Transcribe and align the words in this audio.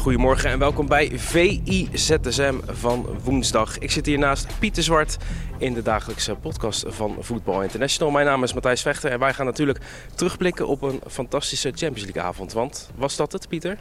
Goedemorgen 0.00 0.50
en 0.50 0.58
welkom 0.58 0.86
bij 0.86 1.10
VIZSM 1.18 2.54
van 2.66 3.06
woensdag. 3.24 3.78
Ik 3.78 3.90
zit 3.90 4.06
hier 4.06 4.18
naast 4.18 4.46
Pieter 4.58 4.82
Zwart 4.82 5.16
in 5.58 5.74
de 5.74 5.82
dagelijkse 5.82 6.34
podcast 6.34 6.84
van 6.88 7.16
Voetbal 7.20 7.62
International. 7.62 8.12
Mijn 8.12 8.26
naam 8.26 8.42
is 8.42 8.52
Matthijs 8.52 8.82
Vechter 8.82 9.10
en 9.10 9.18
wij 9.18 9.34
gaan 9.34 9.46
natuurlijk 9.46 9.80
terugblikken 10.14 10.66
op 10.66 10.82
een 10.82 11.00
fantastische 11.06 11.68
Champions 11.74 12.02
League 12.02 12.22
avond. 12.22 12.52
Want 12.52 12.90
was 12.94 13.16
dat 13.16 13.32
het, 13.32 13.48
Pieter? 13.48 13.78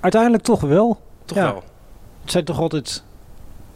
Uiteindelijk 0.00 0.42
toch 0.42 0.60
wel. 0.60 1.00
Toch 1.24 1.36
Ja. 1.38 1.44
wel. 1.52 1.62
Het 2.22 2.30
zijn 2.30 2.44
toch 2.44 2.58
altijd... 2.58 3.04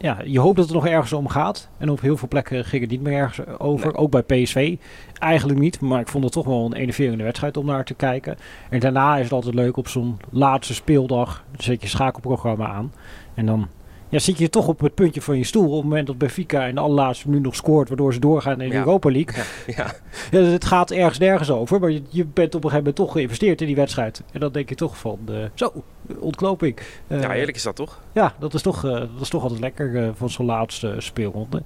Ja, 0.01 0.17
je 0.25 0.39
hoopt 0.39 0.55
dat 0.55 0.65
het 0.65 0.73
nog 0.73 0.87
ergens 0.87 1.13
om 1.13 1.27
gaat. 1.27 1.69
En 1.77 1.89
op 1.89 2.01
heel 2.01 2.17
veel 2.17 2.27
plekken 2.27 2.65
ging 2.65 2.81
het 2.81 2.91
niet 2.91 3.01
meer 3.01 3.13
ergens 3.13 3.59
over. 3.59 3.87
Nee. 3.87 3.95
Ook 3.95 4.11
bij 4.11 4.21
PSV. 4.21 4.77
Eigenlijk 5.19 5.59
niet. 5.59 5.81
Maar 5.81 5.99
ik 5.99 6.07
vond 6.07 6.23
het 6.23 6.33
toch 6.33 6.45
wel 6.45 6.65
een 6.65 6.73
enerverende 6.73 7.23
wedstrijd 7.23 7.57
om 7.57 7.65
naar 7.65 7.83
te 7.83 7.93
kijken. 7.93 8.37
En 8.69 8.79
daarna 8.79 9.17
is 9.17 9.23
het 9.23 9.31
altijd 9.31 9.55
leuk 9.55 9.77
op 9.77 9.87
zo'n 9.87 10.19
laatste 10.29 10.73
speeldag. 10.73 11.43
Dan 11.51 11.61
zet 11.61 11.81
je 11.81 11.87
schakelprogramma 11.87 12.67
aan. 12.67 12.93
En 13.33 13.45
dan 13.45 13.67
ja, 14.11 14.19
zit 14.19 14.37
je 14.37 14.49
toch 14.49 14.67
op 14.67 14.79
het 14.79 14.93
puntje 14.93 15.21
van 15.21 15.37
je 15.37 15.43
stoel. 15.43 15.67
Op 15.69 15.73
het 15.75 15.83
moment 15.83 16.07
dat 16.07 16.17
Benfica 16.17 16.65
in 16.65 16.75
de 16.75 16.81
allerlaatste 16.81 17.27
minuut 17.27 17.43
nog 17.43 17.55
scoort. 17.55 17.87
Waardoor 17.87 18.13
ze 18.13 18.19
doorgaan 18.19 18.61
in 18.61 18.69
de 18.69 18.73
Ja. 18.75 18.79
Europa 18.79 19.11
League. 19.11 19.43
Ja, 19.67 19.93
Ja, 20.31 20.39
het 20.41 20.65
gaat 20.65 20.91
ergens 20.91 21.17
nergens 21.19 21.49
over. 21.51 21.79
Maar 21.79 21.89
je, 21.91 22.01
je 22.09 22.25
bent 22.25 22.55
op 22.55 22.63
een 22.63 22.69
gegeven 22.69 22.77
moment 22.77 22.95
toch 22.95 23.11
geïnvesteerd 23.11 23.61
in 23.61 23.67
die 23.67 23.75
wedstrijd. 23.75 24.23
En 24.31 24.39
dan 24.39 24.51
denk 24.51 24.69
je 24.69 24.75
toch 24.75 24.97
van... 24.97 25.19
eh, 25.25 25.35
zo, 25.53 25.83
ontknoping. 26.19 26.77
Eh, 27.07 27.21
ja, 27.21 27.29
heerlijk 27.29 27.57
is 27.57 27.63
dat 27.63 27.75
toch? 27.75 28.01
ja, 28.11 28.33
dat 28.39 28.53
is 28.53 28.61
toch, 28.61 28.85
eh, 28.85 28.91
dat 28.91 29.09
is 29.21 29.29
toch 29.29 29.41
altijd 29.43 29.59
lekker 29.59 30.11
van 30.15 30.29
zo'n 30.29 30.45
laatste 30.45 30.95
speelronde. 30.97 31.63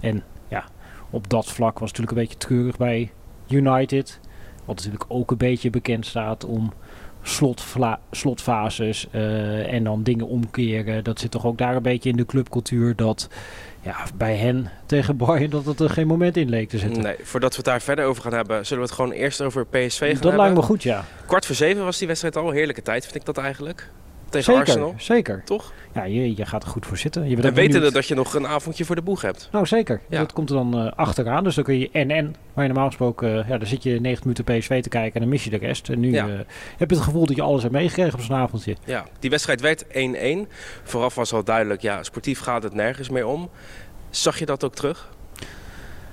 En 0.00 0.22
ja, 0.48 0.64
op 1.10 1.30
dat 1.30 1.46
vlak 1.46 1.78
was 1.78 1.90
het 1.90 1.98
natuurlijk 1.98 2.16
een 2.16 2.22
beetje 2.22 2.46
treurig 2.48 2.76
bij 2.76 3.10
United. 3.48 4.20
Wat 4.64 4.76
natuurlijk 4.76 5.04
ook 5.08 5.30
een 5.30 5.36
beetje 5.36 5.70
bekend 5.70 6.06
staat 6.06 6.44
om 6.44 6.72
slotvla- 7.22 8.00
slotfases 8.10 9.06
eh, 9.10 9.72
en 9.72 9.84
dan 9.84 10.02
dingen 10.02 10.26
omkeren. 10.28 11.04
Dat 11.04 11.20
zit 11.20 11.30
toch 11.30 11.46
ook 11.46 11.58
daar 11.58 11.76
een 11.76 11.82
beetje 11.82 12.10
in 12.10 12.16
de 12.16 12.26
clubcultuur 12.26 12.96
dat 12.96 13.28
ja, 13.82 13.96
bij 14.14 14.36
hen 14.36 14.70
tegen 14.86 15.16
Bayern 15.16 15.50
dat 15.50 15.64
het 15.64 15.80
er 15.80 15.90
geen 15.90 16.06
moment 16.06 16.36
in 16.36 16.48
leek 16.48 16.68
te 16.68 16.78
zitten. 16.78 17.02
Nee, 17.02 17.16
voordat 17.22 17.50
we 17.50 17.56
het 17.56 17.64
daar 17.66 17.80
verder 17.80 18.04
over 18.04 18.22
gaan 18.22 18.32
hebben, 18.32 18.66
zullen 18.66 18.82
we 18.82 18.88
het 18.88 18.98
gewoon 18.98 19.12
eerst 19.12 19.40
over 19.42 19.66
PSV 19.66 19.98
gaan 19.98 20.08
dat 20.08 20.22
hebben. 20.22 20.40
lijkt 20.40 20.54
me 20.54 20.62
goed, 20.62 20.82
ja. 20.82 21.04
Kwart 21.26 21.46
voor 21.46 21.54
zeven 21.54 21.84
was 21.84 21.98
die 21.98 22.06
wedstrijd 22.06 22.36
al. 22.36 22.50
Heerlijke 22.50 22.82
tijd 22.82 23.02
vind 23.04 23.14
ik 23.14 23.24
dat 23.24 23.38
eigenlijk. 23.38 23.90
Tegen 24.28 24.44
Zeker, 24.52 24.60
Arsenal, 24.60 24.94
zeker. 24.96 25.42
toch? 25.44 25.72
Ja, 25.94 26.04
je, 26.04 26.36
je 26.36 26.46
gaat 26.46 26.62
er 26.62 26.68
goed 26.68 26.86
voor 26.86 26.96
zitten. 26.96 27.22
Je 27.28 27.34
bent 27.34 27.46
En 27.46 27.54
benieuwd. 27.54 27.92
dat 27.92 28.06
je 28.06 28.14
nog 28.14 28.34
een 28.34 28.46
avondje 28.46 28.84
voor 28.84 28.94
de 28.96 29.02
boeg 29.02 29.22
hebt. 29.22 29.48
Nou, 29.52 29.66
zeker. 29.66 30.00
Ja. 30.08 30.18
Dat 30.18 30.32
komt 30.32 30.50
er 30.50 30.56
dan 30.56 30.78
eh, 30.78 30.92
achteraan. 30.96 31.44
Dus 31.44 31.54
dan 31.54 31.64
kun 31.64 31.78
je 31.78 31.88
en-en, 31.92 32.34
waar 32.54 32.64
je 32.64 32.70
normaal 32.70 32.86
gesproken... 32.88 33.42
eh, 33.42 33.48
ja, 33.48 33.58
dan 33.58 33.66
zit 33.66 33.82
je 33.82 33.90
90 34.00 34.20
minuten 34.24 34.44
PSV 34.44 34.82
te 34.82 34.88
kijken 34.88 35.14
en 35.14 35.20
dan 35.20 35.28
mis 35.28 35.44
je 35.44 35.50
de 35.50 35.56
rest. 35.56 35.88
En 35.88 36.00
nu 36.00 36.10
Ja. 36.12 36.26
eh, 36.28 36.32
heb 36.76 36.90
je 36.90 36.96
het 36.96 37.04
gevoel 37.04 37.26
dat 37.26 37.36
je 37.36 37.42
alles 37.42 37.62
hebt 37.62 37.74
meegekregen 37.74 38.14
op 38.18 38.20
zo'n 38.24 38.36
avondje. 38.36 38.76
Ja, 38.84 39.04
die 39.18 39.30
wedstrijd 39.30 39.60
werd 39.60 39.84
1-1. 39.88 40.48
Vooraf 40.82 41.14
was 41.14 41.32
al 41.32 41.44
duidelijk, 41.44 41.80
ja, 41.82 42.02
sportief 42.02 42.40
gaat 42.40 42.62
het 42.62 42.74
nergens 42.74 43.08
meer 43.08 43.26
om. 43.26 43.50
Zag 44.10 44.38
je 44.38 44.46
dat 44.46 44.64
ook 44.64 44.74
terug? 44.74 45.08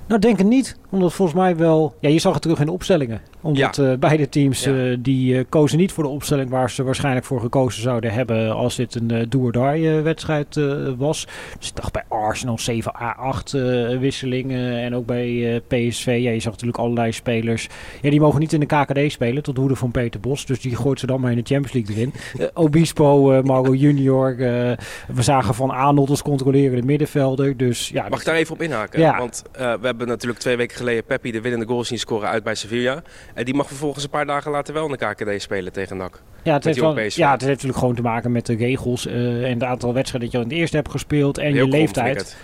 Nou, 0.08 0.22
denk 0.22 0.38
het 0.38 0.48
niet. 0.48 0.78
Omdat 0.90 1.14
volgens 1.14 1.38
mij 1.38 1.56
wel... 1.56 1.96
Ja, 2.00 2.10
je 2.10 2.20
zag 2.20 2.34
het 2.34 2.42
terug 2.42 2.60
in 2.60 2.66
de 2.66 2.72
opstellingen. 2.72 3.22
Omdat 3.42 3.78
eh, 3.78 3.94
beide 4.00 4.30
teams 4.30 4.64
Ja. 4.64 4.76
eh, 4.92 4.98
die 5.00 5.38
eh, 5.38 5.44
kozen 5.50 5.78
niet 5.78 5.92
voor 5.92 6.04
de 6.04 6.10
opstelling 6.10 6.50
waar 6.50 6.70
ze 6.70 6.84
waarschijnlijk 6.84 7.26
voor 7.26 7.40
gekozen 7.40 7.82
zouden 7.82 8.12
hebben 8.14 8.54
als 8.56 8.76
dit 8.76 8.96
een 8.96 9.26
do-or-die 9.30 9.90
wedstrijd 9.90 10.60
was. 10.98 11.28
Dus 11.60 11.70
ik 11.70 11.76
dacht 11.76 11.92
bij 11.94 12.04
Arsenal 12.08 12.58
7A8 12.72 13.54
eh, 13.54 13.98
wisselingen 14.00 14.78
en 14.80 14.96
ook 14.96 15.06
bij 15.06 15.62
PSV. 15.68 16.06
Ja, 16.06 16.32
je 16.32 16.40
zag 16.40 16.52
natuurlijk 16.52 16.78
allerlei 16.80 17.12
spelers. 17.12 17.68
Ja, 18.02 18.10
die 18.10 18.20
mogen 18.20 18.40
niet 18.40 18.54
in 18.54 18.60
de 18.60 18.66
KKD 18.66 19.12
spelen 19.12 19.44
tot 19.44 19.58
woede 19.58 19.76
van 19.76 19.92
Peter 19.92 20.20
Bos. 20.20 20.46
Dus 20.46 20.62
die 20.62 20.76
gooit 20.76 21.00
ze 21.00 21.06
dan 21.06 21.22
maar 21.22 21.32
in 21.32 21.38
de 21.44 21.54
Champions 21.54 21.74
League 21.74 21.96
erin. 21.96 22.14
Obispo, 22.54 23.42
Mauro 23.44 23.74
Junior. 23.86 24.36
we 24.38 24.78
zagen 25.22 25.54
Van 25.56 25.70
Arnold 25.70 26.10
als 26.10 26.22
controlerende 26.22 26.86
middenvelder. 26.86 27.58
Dus 27.58 27.90
ja, 27.90 28.10
Mag 28.10 28.20
ik 28.20 28.26
daar 28.26 28.36
even 28.36 28.54
op 28.54 28.62
inhaken? 28.62 29.00
Ja. 29.00 29.18
Want 29.18 29.44
we 29.52 29.60
hebben 29.62 29.95
natuurlijk 29.98 30.40
twee 30.40 30.56
weken 30.58 30.78
geleden 30.78 31.04
Peppi 31.04 31.32
de 31.32 31.42
winnende 31.42 31.66
goal 31.66 31.84
zien 31.84 32.00
scoren 32.00 32.30
uit 32.30 32.44
bij 32.44 32.56
Sevilla. 32.56 33.02
En 33.34 33.46
die 33.46 33.54
mag 33.54 33.68
vervolgens 33.68 34.04
een 34.04 34.10
paar 34.10 34.26
dagen 34.26 34.52
later 34.52 34.74
wel 34.74 34.86
in 34.86 34.98
de 34.98 35.06
KKD 35.06 35.42
spelen 35.42 35.74
tegen 35.74 35.98
NAC. 35.98 36.22
Ja, 36.44 36.54
het, 36.54 36.64
heeft 36.64 36.80
wel, 36.80 37.00
ja, 37.00 37.32
het 37.32 37.42
heeft 37.42 37.46
natuurlijk 37.46 37.78
gewoon 37.78 37.96
te 37.96 38.02
maken 38.02 38.32
met 38.32 38.46
de 38.46 38.56
regels 38.56 39.08
eh, 39.08 39.44
en 39.44 39.54
het 39.54 39.64
aantal 39.64 39.94
wedstrijden 39.94 40.22
dat 40.22 40.32
je 40.32 40.38
al 40.38 40.44
in 40.44 40.50
het 40.50 40.60
eerste 40.60 40.76
hebt 40.76 40.92
gespeeld 40.92 41.38
en 41.38 41.54
Heel 41.54 41.66
je 41.66 41.72
leeftijd. 41.72 42.38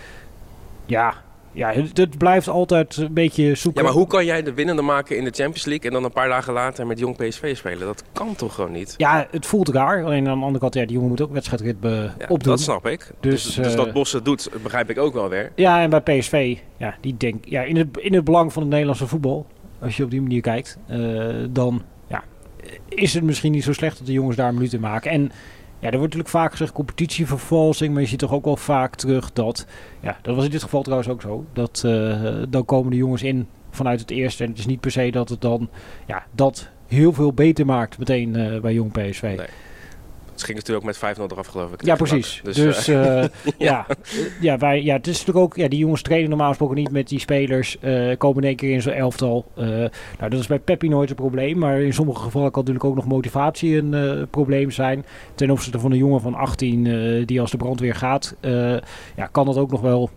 Ja, 0.86 1.22
ja 1.52 1.72
het, 1.94 2.18
blijft 2.18 2.48
altijd 2.48 2.96
een 2.96 3.12
beetje 3.12 3.54
zoeken. 3.54 3.82
Ja, 3.82 3.88
maar 3.88 3.98
hoe 3.98 4.06
kan 4.06 4.24
jij 4.24 4.42
de 4.42 4.52
winnende 4.54 4.82
maken 4.82 5.16
in 5.16 5.24
de 5.24 5.30
Champions 5.30 5.64
League 5.64 5.86
en 5.86 5.92
dan 5.92 6.04
een 6.04 6.12
paar 6.12 6.28
dagen 6.28 6.52
later 6.52 6.86
met 6.86 6.98
jong 6.98 7.16
PSV 7.16 7.56
spelen? 7.56 7.86
Dat 7.86 8.04
kan 8.12 8.34
toch 8.34 8.54
gewoon 8.54 8.72
niet? 8.72 8.94
Ja, 8.96 9.26
het 9.30 9.46
voelt 9.46 9.68
raar. 9.68 10.04
Alleen 10.04 10.28
aan 10.28 10.38
de 10.38 10.44
andere 10.44 10.58
kant, 10.58 10.74
ja, 10.74 10.84
die 10.84 10.92
jongen 10.92 11.08
moet 11.08 11.20
ook 11.20 11.32
wedstrijdritme 11.32 11.90
Ja, 11.90 12.26
opdoen. 12.28 12.38
dat 12.52 12.60
snap 12.60 12.86
ik. 12.86 13.10
Dus, 13.20 13.42
Dus, 13.44 13.54
dus, 13.54 13.66
eh, 13.70 13.76
dat 13.76 13.92
Bos 13.92 14.12
het 14.12 14.24
doet, 14.24 14.50
begrijp 14.62 14.90
ik 14.90 14.98
ook 14.98 15.14
wel 15.14 15.28
weer. 15.28 15.52
Ja, 15.54 15.80
en 15.82 15.90
bij 15.90 16.00
PSV, 16.00 16.56
ja, 16.76 16.94
die 17.00 17.16
denk, 17.16 17.44
ja, 17.44 17.62
in, 17.62 17.76
het, 17.76 17.88
in 17.98 18.14
het 18.14 18.24
belang 18.24 18.52
van 18.52 18.62
het 18.62 18.70
Nederlandse 18.70 19.06
voetbal, 19.06 19.46
als 19.80 19.96
je 19.96 20.04
op 20.04 20.10
die 20.10 20.22
manier 20.22 20.40
kijkt, 20.40 20.78
eh, 20.86 20.98
dan 21.50 21.82
ja, 22.08 22.22
is 22.88 23.14
het 23.14 23.22
misschien 23.24 23.52
niet 23.52 23.64
zo 23.64 23.72
slecht 23.72 23.98
dat 23.98 24.06
de 24.06 24.12
jongens 24.12 24.36
daar 24.36 24.54
minuten 24.54 24.80
maken. 24.80 25.10
En 25.10 25.32
ja, 25.82 25.90
er 25.90 25.98
wordt 25.98 26.14
natuurlijk 26.14 26.28
vaak 26.28 26.50
gezegd 26.50 26.72
competitievervalsing, 26.72 27.92
maar 27.92 28.02
je 28.02 28.08
ziet 28.08 28.18
toch 28.18 28.32
ook 28.32 28.44
wel 28.44 28.56
vaak 28.56 28.94
terug 28.94 29.32
dat, 29.32 29.66
ja, 30.00 30.18
dat 30.22 30.34
was 30.34 30.44
in 30.44 30.50
dit 30.50 30.62
geval 30.62 30.82
trouwens 30.82 31.10
ook 31.10 31.20
zo, 31.20 31.44
dat 31.52 31.82
eh, 31.86 32.32
dan 32.48 32.64
komen 32.64 32.90
de 32.90 32.96
jongens 32.96 33.22
in 33.22 33.46
vanuit 33.70 34.00
het 34.00 34.10
eerste 34.10 34.44
en 34.44 34.50
het 34.50 34.58
is 34.58 34.66
niet 34.66 34.80
per 34.80 34.90
se 34.90 35.10
dat 35.10 35.28
het 35.28 35.40
dan, 35.40 35.68
ja, 36.06 36.24
dat 36.30 36.68
heel 36.86 37.12
veel 37.12 37.32
beter 37.32 37.66
maakt 37.66 37.98
meteen 37.98 38.36
eh, 38.36 38.60
bij 38.60 38.72
jong 38.72 38.92
PSV. 38.92 39.22
Nee. 39.22 39.46
Het 40.32 40.42
ging 40.42 40.58
natuurlijk 40.58 40.86
ook 40.86 41.00
met 41.00 41.16
5-0 41.16 41.32
eraf, 41.32 41.46
geloof 41.46 41.72
ik. 41.72 41.84
Ja, 41.84 41.94
precies. 41.94 42.40
NAC. 42.44 42.54
Dus, 42.54 42.88
eh, 42.88 43.22
eh, 43.22 43.30
ja. 43.58 43.86
Ja, 44.40 44.58
wij, 44.58 44.82
ja, 44.82 44.96
het 44.96 45.06
is 45.06 45.18
natuurlijk 45.18 45.44
ook, 45.44 45.56
ja, 45.56 45.68
die 45.68 45.78
jongens 45.78 46.02
trainen 46.02 46.28
normaal 46.28 46.48
gesproken 46.48 46.76
niet 46.76 46.90
met 46.90 47.08
die 47.08 47.20
spelers, 47.20 47.78
eh, 47.78 48.16
komen 48.18 48.42
in 48.42 48.48
één 48.48 48.56
keer 48.56 48.72
in 48.72 48.82
zo'n 48.82 48.92
elftal. 48.92 49.44
Nou, 49.54 49.90
dat 50.30 50.40
is 50.40 50.46
bij 50.46 50.58
Peppi 50.58 50.88
nooit 50.88 51.10
een 51.10 51.16
probleem, 51.16 51.58
maar 51.58 51.80
in 51.80 51.94
sommige 51.94 52.22
gevallen 52.22 52.50
kan 52.50 52.60
natuurlijk 52.64 52.90
ook 52.90 52.96
nog 52.96 53.06
motivatie 53.06 53.76
een 53.76 54.26
probleem 54.30 54.70
zijn. 54.70 55.04
Ten 55.34 55.50
opzichte 55.50 55.78
van 55.78 55.90
een 55.90 55.98
jongen 55.98 56.20
van 56.20 56.34
18 56.34 56.86
eh, 56.86 57.26
die 57.26 57.40
als 57.40 57.50
de 57.50 57.56
brandweer 57.56 57.94
gaat, 57.94 58.36
ja, 59.16 59.26
kan 59.32 59.46
dat 59.46 59.56
ook 59.56 59.70
nog 59.70 59.80
wel 59.80 60.10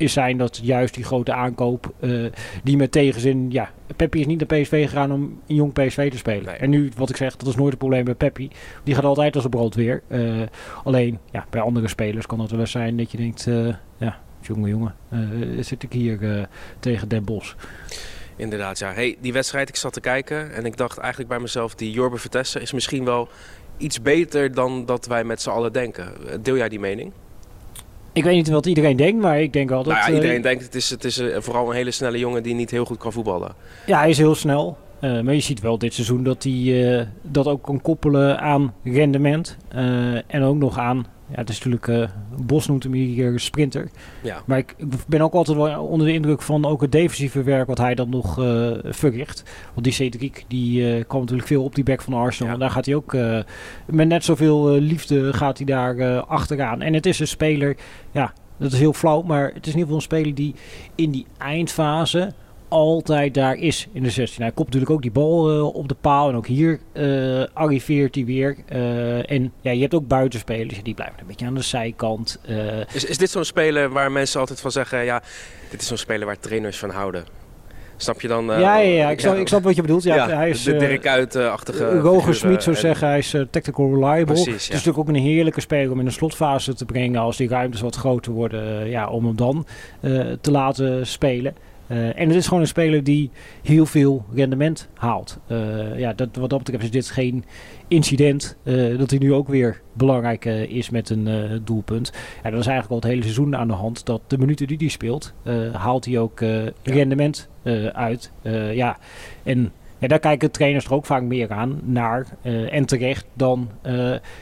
is 0.00 0.12
zijn 0.12 0.36
dat 0.36 0.60
juist 0.62 0.94
die 0.94 1.04
grote 1.04 1.32
aankoop, 1.32 1.92
eh, 2.00 2.24
die 2.62 2.76
met 2.76 2.92
tegenzin, 2.92 3.50
ja, 3.50 3.70
Peppi 3.96 4.20
is 4.20 4.26
niet 4.26 4.48
naar 4.48 4.60
PSV 4.60 4.88
gegaan 4.88 5.12
om 5.12 5.40
een 5.46 5.54
jong 5.54 5.72
PSV 5.72 6.10
te 6.10 6.16
spelen. 6.16 6.44
Nee. 6.44 6.56
En 6.56 6.70
nu, 6.70 6.90
wat 6.96 7.10
ik 7.10 7.16
zeg, 7.16 7.36
dat 7.36 7.48
is 7.48 7.54
nooit 7.54 7.72
een 7.72 7.78
probleem 7.78 8.04
bij 8.04 8.14
Peppi. 8.14 8.50
Die 8.84 8.94
gaat 8.94 9.04
altijd 9.04 9.34
als 9.34 9.44
een 9.44 9.50
brandweer. 9.50 10.02
Eh, 10.08 10.42
alleen, 10.84 11.18
ja, 11.30 11.46
bij 11.50 11.60
andere 11.60 11.88
spelers 11.88 12.26
kan 12.26 12.40
het 12.40 12.50
wel 12.50 12.60
eens 12.60 12.70
zijn 12.70 12.96
dat 12.96 13.10
je 13.10 13.16
denkt, 13.16 13.46
eh, 13.46 13.74
ja, 13.96 14.20
jongen, 14.40 14.68
jongen, 14.68 14.94
zit 15.64 15.82
ik 15.82 15.92
hier 15.92 16.48
tegen 16.78 17.08
Den 17.08 17.24
Bos. 17.24 17.56
Inderdaad, 18.36 18.78
ja. 18.78 18.92
Hey, 18.92 19.16
die 19.20 19.32
wedstrijd, 19.32 19.68
ik 19.68 19.76
zat 19.76 19.92
te 19.92 20.00
kijken 20.00 20.54
en 20.54 20.64
ik 20.64 20.76
dacht 20.76 20.98
eigenlijk 20.98 21.28
bij 21.30 21.40
mezelf, 21.40 21.74
die 21.74 21.90
Jorbe 21.90 22.16
Vertessen 22.16 22.60
is 22.60 22.72
misschien 22.72 23.04
wel 23.04 23.28
iets 23.76 24.02
beter 24.02 24.54
dan 24.54 24.86
dat 24.86 25.06
wij 25.06 25.24
met 25.24 25.42
z'n 25.42 25.50
allen 25.50 25.72
denken. 25.72 26.12
Deel 26.42 26.56
jij 26.56 26.68
die 26.68 26.80
mening? 26.80 27.12
Ik 28.12 28.24
weet 28.24 28.34
niet 28.34 28.48
wat 28.48 28.66
iedereen 28.66 28.96
denkt, 28.96 29.22
maar 29.22 29.40
ik 29.40 29.52
denk 29.52 29.68
wel 29.68 29.82
dat... 29.82 29.92
nou 29.92 30.04
ja, 30.04 30.08
eh, 30.08 30.14
iedereen 30.14 30.42
denkt 30.42 30.62
het 30.62 30.74
is, 30.74 30.90
het 30.90 31.04
is 31.04 31.18
eh, 31.18 31.40
vooral 31.40 31.68
een 31.68 31.76
hele 31.76 31.90
snelle 31.90 32.18
jongen 32.18 32.42
die 32.42 32.54
niet 32.54 32.70
heel 32.70 32.84
goed 32.84 32.98
kan 32.98 33.12
voetballen. 33.12 33.54
Ja, 33.86 33.98
hij 33.98 34.10
is 34.10 34.18
heel 34.18 34.34
snel. 34.34 34.78
Eh, 35.00 35.20
maar 35.20 35.34
je 35.34 35.40
ziet 35.40 35.60
wel 35.60 35.78
dit 35.78 35.94
seizoen 35.94 36.22
dat 36.22 36.42
hij 36.42 37.08
dat 37.22 37.46
ook 37.46 37.62
kan 37.62 37.80
koppelen 37.80 38.40
aan 38.40 38.74
rendement. 38.84 39.56
en 40.26 40.42
ook 40.42 40.56
nog 40.56 40.78
aan, 40.78 41.06
ja, 41.30 41.36
het 41.36 41.48
is 41.48 41.54
natuurlijk, 41.54 41.88
eh, 41.88 42.08
Bos 42.42 42.66
noemt 42.66 42.82
hem 42.82 42.92
hier 42.92 43.40
sprinter. 43.40 43.90
Ja, 44.22 44.42
Maar 44.46 44.58
ik, 44.58 44.74
ik 44.76 44.86
ben 45.06 45.20
ook 45.20 45.32
altijd 45.32 45.56
wel 45.56 45.84
onder 45.84 46.06
de 46.06 46.12
indruk 46.12 46.42
van 46.42 46.64
ook 46.64 46.80
het 46.80 46.92
defensieve 46.92 47.42
werk 47.42 47.66
wat 47.66 47.78
hij 47.78 47.94
dan 47.94 48.08
nog 48.08 48.38
eh, 48.38 48.70
verricht. 48.82 49.42
Want 49.72 49.84
die 49.84 49.94
Cedric, 49.94 50.44
die 50.48 50.94
eh, 50.94 51.04
kwam 51.06 51.20
natuurlijk 51.20 51.48
veel 51.48 51.64
op 51.64 51.74
die 51.74 51.84
back 51.84 52.02
van 52.02 52.12
Arsenal. 52.12 52.48
Ja. 52.48 52.54
En 52.54 52.60
daar 52.60 52.70
gaat 52.70 52.86
hij 52.86 52.94
ook 52.94 53.16
met 53.86 54.08
net 54.08 54.24
zoveel 54.24 54.70
liefde 54.70 55.32
gaat 55.32 55.56
hij 55.56 55.66
daar 55.66 56.20
achteraan. 56.20 56.82
En 56.82 56.94
het 56.94 57.06
is 57.06 57.20
een 57.20 57.28
speler, 57.28 57.76
ja, 58.10 58.32
dat 58.56 58.72
is 58.72 58.78
heel 58.78 58.92
flauw. 58.92 59.22
Maar 59.22 59.44
het 59.54 59.66
is 59.66 59.72
in 59.72 59.78
ieder 59.78 59.80
geval 59.80 59.96
een 59.96 60.02
speler 60.02 60.34
die 60.34 60.54
in 60.94 61.10
die 61.10 61.26
eindfase 61.38 62.32
altijd 62.70 63.34
daar 63.34 63.54
is 63.54 63.88
in 63.92 64.02
de 64.02 64.10
16. 64.10 64.42
Hij 64.42 64.52
komt 64.52 64.66
natuurlijk 64.66 64.92
ook 64.92 65.02
die 65.02 65.10
bal 65.10 65.56
uh, 65.56 65.74
op 65.74 65.88
de 65.88 65.96
paal. 66.00 66.28
En 66.28 66.34
ook 66.34 66.46
hier 66.46 66.80
uh, 66.92 67.44
arriveert 67.52 68.14
hij 68.14 68.24
weer. 68.24 68.56
Uh, 68.72 69.30
en 69.30 69.52
ja, 69.60 69.70
je 69.70 69.80
hebt 69.80 69.94
ook 69.94 70.08
buitenspelers. 70.08 70.82
Die 70.82 70.94
blijven 70.94 71.20
een 71.20 71.26
beetje 71.26 71.46
aan 71.46 71.54
de 71.54 71.62
zijkant. 71.62 72.40
is, 72.92 73.04
is 73.04 73.18
dit 73.18 73.30
zo'n 73.30 73.44
speler 73.44 73.90
waar 73.90 74.12
mensen 74.12 74.40
altijd 74.40 74.60
van 74.60 74.70
zeggen... 74.70 75.04
ja, 75.04 75.22
dit 75.70 75.80
is 75.80 75.86
zo'n 75.86 75.96
speler 75.96 76.26
waar 76.26 76.38
trainers 76.38 76.78
van 76.78 76.90
houden? 76.90 77.24
Snap 77.96 78.20
je 78.20 78.28
dan? 78.28 78.44
ja, 78.44 78.58
ja, 78.58 78.78
ja, 78.78 79.10
ik, 79.10 79.20
snap, 79.20 79.36
ik 79.36 79.48
snap 79.48 79.62
wat 79.62 79.76
je 79.76 79.82
bedoelt. 79.82 80.02
Ja, 80.02 80.28
hij 80.28 80.50
is, 80.50 80.62
de 80.62 80.76
Dirk 80.76 81.06
Uit-achtige 81.06 81.98
Roger 81.98 82.34
Smit 82.34 82.62
zou 82.62 82.76
zeggen, 82.76 83.08
hij 83.08 83.18
is 83.18 83.36
tactical 83.50 83.94
reliable. 83.94 84.24
Precies, 84.24 84.46
Het 84.46 84.62
is 84.62 84.68
natuurlijk 84.68 84.98
ook 84.98 85.08
een 85.08 85.22
heerlijke 85.22 85.60
speler 85.60 85.92
om 85.92 85.98
in 85.98 86.04
de 86.04 86.10
slotfase 86.10 86.74
te 86.74 86.84
brengen... 86.84 87.20
als 87.20 87.36
die 87.36 87.48
ruimtes 87.48 87.80
wat 87.80 87.96
groter 87.96 88.32
worden, 88.32 88.88
ja, 88.88 89.08
om 89.08 89.24
hem 89.24 89.36
dan 89.36 89.66
te 90.40 90.50
laten 90.50 91.06
spelen. 91.06 91.54
Uh, 91.90 92.18
en 92.18 92.28
het 92.28 92.36
is 92.36 92.44
gewoon 92.44 92.60
een 92.60 92.68
speler 92.68 93.04
die 93.04 93.30
heel 93.62 93.86
veel 93.86 94.24
rendement 94.34 94.88
haalt. 94.94 95.38
Uh, 95.48 95.98
ja, 95.98 96.12
dat, 96.12 96.28
wat 96.36 96.50
dat 96.50 96.58
betreft 96.58 96.84
is 96.84 96.90
dit 96.90 97.10
geen 97.10 97.44
incident. 97.88 98.56
Uh, 98.62 98.98
dat 98.98 99.10
hij 99.10 99.18
nu 99.18 99.34
ook 99.34 99.48
weer 99.48 99.80
belangrijk 99.92 100.44
is 100.44 100.90
met 100.90 101.10
een 101.10 101.60
doelpunt. 101.64 102.12
Ja, 102.42 102.50
dat 102.50 102.60
is 102.60 102.66
eigenlijk 102.66 102.88
al 102.88 102.96
het 102.96 103.04
hele 103.04 103.22
seizoen 103.22 103.56
aan 103.56 103.68
de 103.68 103.74
hand. 103.74 104.06
Dat 104.06 104.20
de 104.26 104.38
minuten 104.38 104.66
die 104.66 104.76
hij 104.76 104.88
speelt, 104.88 105.34
haalt 105.72 106.04
hij 106.04 106.18
ook 106.18 106.40
rendement 106.82 107.48
uit. 107.92 108.32
ja, 108.72 108.98
en 109.42 109.72
ja, 109.98 110.08
daar 110.08 110.18
kijken 110.18 110.50
trainers 110.50 110.84
er 110.84 110.94
ook 110.94 111.06
vaak 111.06 111.22
meer 111.22 111.50
aan 111.50 111.80
naar. 111.84 112.26
en 112.70 112.86
terecht 112.86 113.26
dan 113.34 113.70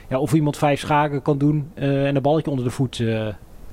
ja, 0.09 0.19
of 0.19 0.33
iemand 0.33 0.57
vijf 0.57 0.79
schaken 0.79 1.21
kan 1.21 1.37
doen 1.37 1.71
en 1.73 2.15
een 2.15 2.21
balletje 2.21 2.49
onder 2.49 2.65
de 2.65 2.71
voet 2.71 3.03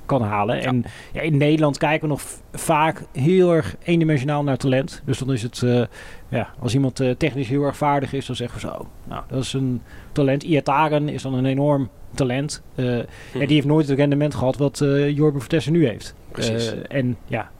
kan 0.07 0.21
halen. 0.21 0.61
En 0.61 0.83
ja, 1.13 1.21
in 1.21 1.37
Nederland 1.37 1.77
kijken 1.77 2.01
we 2.01 2.07
nog 2.07 2.21
vaak 2.51 3.03
heel 3.11 3.53
erg 3.53 3.75
eendimensionaal 3.83 4.43
naar 4.43 4.57
talent. 4.57 5.01
Dus 5.05 5.17
dan 5.17 5.33
is 5.33 5.43
het, 5.43 5.61
uh, 5.61 5.83
ja, 6.29 6.49
als 6.59 6.73
iemand 6.73 6.99
uh, 6.99 7.11
technisch 7.11 7.47
heel 7.47 7.63
erg 7.63 7.77
vaardig 7.77 8.13
is, 8.13 8.25
dan 8.25 8.35
zeggen 8.35 8.61
we 8.61 8.67
zo, 8.67 8.87
nou, 9.03 9.23
dat 9.27 9.43
is 9.43 9.53
een 9.53 9.81
talent. 10.11 10.43
Iataren 10.43 11.09
is 11.09 11.21
dan 11.21 11.33
een 11.33 11.45
enorm 11.45 11.89
talent. 12.13 12.61
Uh, 12.75 12.85
hm. 13.31 13.39
ja, 13.39 13.45
die 13.45 13.55
heeft 13.55 13.67
nooit 13.67 13.87
het 13.87 13.97
rendement 13.97 14.35
gehad 14.35 14.57
wat 14.57 14.77
Jorben 15.13 15.39
Vertessen 15.39 15.73
nu 15.73 15.87
heeft. 15.87 16.15
Precies. 16.31 16.73
en 16.87 17.17
ja, 17.25 17.51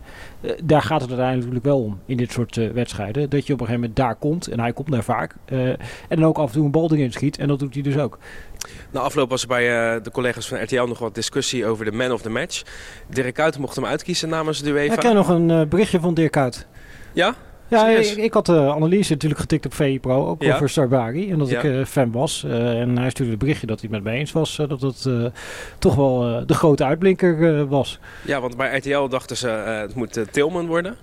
daar 0.63 0.81
gaat 0.81 1.01
het 1.01 1.09
uiteindelijk 1.09 1.63
wel 1.63 1.83
om 1.83 1.99
in 2.05 2.17
dit 2.17 2.31
soort 2.31 2.55
uh, 2.55 2.71
wedstrijden. 2.71 3.29
Dat 3.29 3.47
je 3.47 3.53
op 3.53 3.59
een 3.59 3.65
gegeven 3.65 3.89
moment 3.89 3.95
daar 3.95 4.15
komt, 4.15 4.47
en 4.47 4.59
hij 4.59 4.73
komt 4.73 4.91
daar 4.91 5.03
vaak. 5.03 5.35
Uh, 5.49 5.69
en 5.69 5.79
dan 6.07 6.23
ook 6.23 6.37
af 6.37 6.47
en 6.47 6.53
toe 6.53 6.65
een 6.65 6.71
bal 6.71 6.91
erin 6.91 7.11
schiet, 7.11 7.37
en 7.37 7.47
dat 7.47 7.59
doet 7.59 7.73
hij 7.73 7.83
dus 7.83 7.97
ook. 7.97 8.17
Na 8.91 8.99
afloop 8.99 9.29
was 9.29 9.41
er 9.41 9.47
bij 9.47 9.63
de 10.01 10.11
collega's 10.11 10.47
van 10.47 10.63
RTL 10.63 10.83
nog 10.83 10.99
wat 10.99 11.15
discussie 11.15 11.65
over 11.65 11.85
de 11.85 11.91
man 11.91 12.11
of 12.11 12.21
the 12.21 12.29
match. 12.29 12.63
Dirk 13.09 13.33
Kuyt 13.33 13.57
mocht 13.57 13.75
hem 13.75 13.85
uitkiezen 13.85 14.29
namens 14.29 14.61
de 14.61 14.69
UEFA. 14.69 14.93
Ik 14.93 14.99
ken 14.99 15.15
nog 15.15 15.27
een 15.27 15.69
berichtje 15.69 15.99
van 15.99 16.13
Dirk 16.13 16.31
Kuyt. 16.31 16.67
Ja? 17.13 17.35
Ja, 17.67 17.87
ik, 17.87 18.05
ik, 18.05 18.33
had 18.33 18.45
de 18.45 18.73
analyse 18.73 19.11
natuurlijk 19.11 19.41
getikt 19.41 19.65
op 19.65 19.73
VI 19.73 19.99
Pro, 19.99 20.27
ook 20.27 20.43
ja. 20.43 20.55
over 20.55 20.69
Sarbari. 20.69 21.31
En 21.31 21.37
dat 21.37 21.49
ja. 21.49 21.57
ik 21.57 21.63
uh, 21.63 21.85
fan 21.85 22.11
was. 22.11 22.43
Uh, 22.45 22.79
en 22.79 22.97
hij 22.97 23.09
stuurde 23.09 23.31
een 23.31 23.37
berichtje 23.37 23.67
dat 23.67 23.81
hij 23.81 23.89
het 23.91 24.03
met 24.03 24.13
me 24.13 24.19
eens 24.19 24.31
was. 24.31 24.57
Uh, 24.57 24.69
dat 24.69 24.81
het 24.81 25.07
toch 25.79 25.95
wel 25.95 26.45
de 26.45 26.53
grote 26.53 26.83
uitblinker 26.83 27.67
was. 27.67 27.99
Ja, 28.25 28.41
want 28.41 28.57
bij 28.57 28.77
RTL 28.77 29.07
dachten 29.07 29.37
ze 29.37 29.47
het 29.47 29.95
moet 29.95 30.25
Tilman 30.31 30.67
worden. 30.67 30.95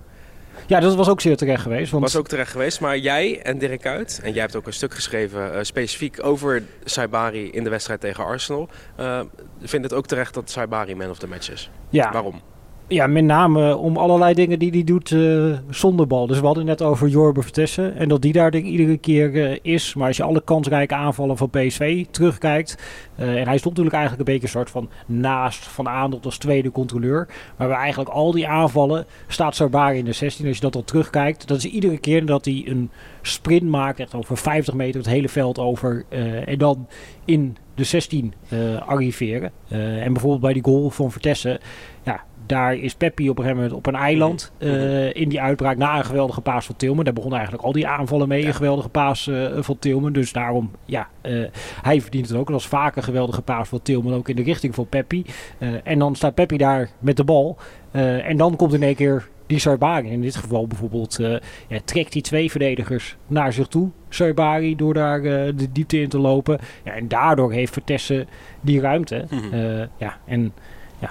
Ja, 0.66 0.80
dat 0.80 0.94
was 0.94 1.08
ook 1.08 1.20
zeer 1.20 1.36
terecht 1.36 1.62
geweest. 1.62 1.90
Want... 1.90 2.02
Was 2.02 2.16
ook 2.16 2.28
terecht 2.28 2.50
geweest. 2.50 2.80
Maar 2.80 2.98
jij 2.98 3.42
en 3.42 3.58
Dirk 3.58 3.86
Uit, 3.86 4.20
en 4.22 4.32
jij 4.32 4.40
hebt 4.40 4.56
ook 4.56 4.66
een 4.66 4.72
stuk 4.72 4.94
geschreven 4.94 5.66
specifiek 5.66 6.24
over 6.24 6.62
Saibari 6.84 7.50
in 7.50 7.64
de 7.64 7.70
wedstrijd 7.70 8.00
tegen 8.00 8.24
Arsenal. 8.24 8.68
vindt 9.62 9.84
het 9.84 9.92
ook 9.92 10.06
terecht 10.06 10.34
dat 10.34 10.50
Saibari 10.50 10.94
man 10.94 11.10
of 11.10 11.18
the 11.18 11.28
match 11.28 11.50
is? 11.50 11.70
Ja. 11.88 12.12
Waarom? 12.12 12.40
Ja, 12.88 13.06
met 13.06 13.24
name 13.24 13.76
om 13.76 13.96
allerlei 13.96 14.34
dingen 14.34 14.58
die 14.58 14.70
hij 14.70 14.84
doet 14.84 15.10
uh, 15.10 15.56
zonder 15.70 16.06
bal. 16.06 16.26
Dus 16.26 16.40
we 16.40 16.46
hadden 16.46 16.64
net 16.64 16.82
over 16.82 17.08
Jorbe 17.08 17.42
Vertessen. 17.42 17.96
En 17.96 18.08
dat 18.08 18.22
die 18.22 18.32
daar 18.32 18.50
denk 18.50 18.64
iedere 18.64 18.96
keer 18.96 19.34
uh, 19.34 19.58
is. 19.62 19.94
Maar 19.94 20.06
als 20.06 20.16
je 20.16 20.22
alle 20.22 20.42
kansrijke 20.44 20.94
aanvallen 20.94 21.36
van 21.36 21.50
PSV 21.50 22.04
terugkijkt. 22.10 22.78
Uh, 23.18 23.26
en 23.26 23.46
hij 23.46 23.58
stond 23.58 23.76
natuurlijk 23.76 23.94
eigenlijk 23.94 24.28
een 24.28 24.34
beetje 24.34 24.42
een 24.42 24.64
soort 24.64 24.70
van 24.70 24.88
naast 25.06 25.64
Van 25.64 25.88
Aandolt 25.88 26.24
als 26.24 26.38
tweede 26.38 26.70
controleur. 26.70 27.28
Maar 27.56 27.68
bij 27.68 27.76
eigenlijk 27.76 28.10
al 28.10 28.32
die 28.32 28.48
aanvallen 28.48 29.06
staat 29.26 29.54
Sarbari 29.54 29.98
in 29.98 30.04
de 30.04 30.12
16. 30.12 30.46
Als 30.46 30.56
je 30.56 30.62
dat 30.62 30.72
dan 30.72 30.84
terugkijkt. 30.84 31.48
Dat 31.48 31.56
is 31.56 31.64
iedere 31.64 31.98
keer 31.98 32.26
dat 32.26 32.44
hij 32.44 32.64
een 32.66 32.90
sprint 33.22 33.68
maakt. 33.68 34.00
Echt 34.00 34.14
over 34.14 34.36
50 34.36 34.74
meter 34.74 35.00
het 35.00 35.10
hele 35.10 35.28
veld 35.28 35.58
over. 35.58 36.04
en 36.46 36.58
dan 36.58 36.86
in 37.24 37.56
de 37.74 37.84
16 37.84 38.34
arriveren. 38.86 39.52
en 39.68 40.12
bijvoorbeeld 40.12 40.42
bij 40.42 40.52
die 40.52 40.64
goal 40.64 40.90
van 40.90 41.10
Vertessen. 41.10 41.58
Ja, 42.02 42.24
daar 42.46 42.74
is 42.74 42.94
Peppi 42.94 43.30
op 43.30 43.38
een 43.38 43.42
gegeven 43.44 43.62
moment 43.62 43.78
op 43.78 43.86
een 43.86 44.00
eiland 44.00 44.52
uh, 44.58 45.14
in 45.14 45.28
die 45.28 45.40
uitbraak 45.40 45.76
na 45.76 45.98
een 45.98 46.04
geweldige 46.04 46.40
paas 46.40 46.66
van 46.66 46.76
Tilman. 46.76 47.04
Daar 47.04 47.12
begonnen 47.12 47.38
eigenlijk 47.38 47.66
al 47.66 47.74
die 47.74 47.86
aanvallen 47.86 48.28
mee, 48.28 48.40
ja. 48.40 48.48
een 48.48 48.54
geweldige 48.54 48.88
paas 48.88 49.26
uh, 49.26 49.48
van 49.58 49.78
Tilman. 49.78 50.12
Dus 50.12 50.32
daarom, 50.32 50.70
ja, 50.84 51.08
uh, 51.22 51.46
hij 51.82 52.00
verdient 52.00 52.28
het 52.28 52.36
ook. 52.36 52.46
Dat 52.46 52.54
was 52.54 52.66
vaak 52.66 52.96
een 52.96 53.02
geweldige 53.02 53.42
paas 53.42 53.68
van 53.68 53.82
Tilman, 53.82 54.14
ook 54.14 54.28
in 54.28 54.36
de 54.36 54.42
richting 54.42 54.74
van 54.74 54.88
Peppi. 54.88 55.24
en 55.84 55.98
dan 55.98 56.16
staat 56.16 56.34
Peppi 56.34 56.56
daar 56.56 56.90
met 56.98 57.16
de 57.16 57.24
bal. 57.24 57.56
en 57.92 58.36
dan 58.36 58.56
komt 58.56 58.74
in 58.74 58.82
één 58.82 58.94
keer 58.94 59.28
die 59.46 59.58
Sarbari. 59.58 60.08
In 60.08 60.20
dit 60.20 60.36
geval 60.36 60.66
bijvoorbeeld 60.66 61.16
ja, 61.68 61.78
trekt 61.84 62.12
die 62.12 62.22
twee 62.22 62.50
verdedigers 62.50 63.16
naar 63.26 63.52
zich 63.52 63.66
toe. 63.66 63.90
Sarbari 64.08 64.76
door 64.76 64.94
daar 64.94 65.22
de 65.22 65.72
diepte 65.72 66.00
in 66.00 66.08
te 66.08 66.18
lopen. 66.18 66.58
Ja, 66.84 66.92
en 66.92 67.08
daardoor 67.08 67.52
heeft 67.52 67.72
Vertessen 67.72 68.28
die 68.60 68.80
ruimte. 68.80 69.24
Mm 69.30 69.38
-hmm. 69.38 69.88
ja, 69.96 70.18
en 70.26 70.52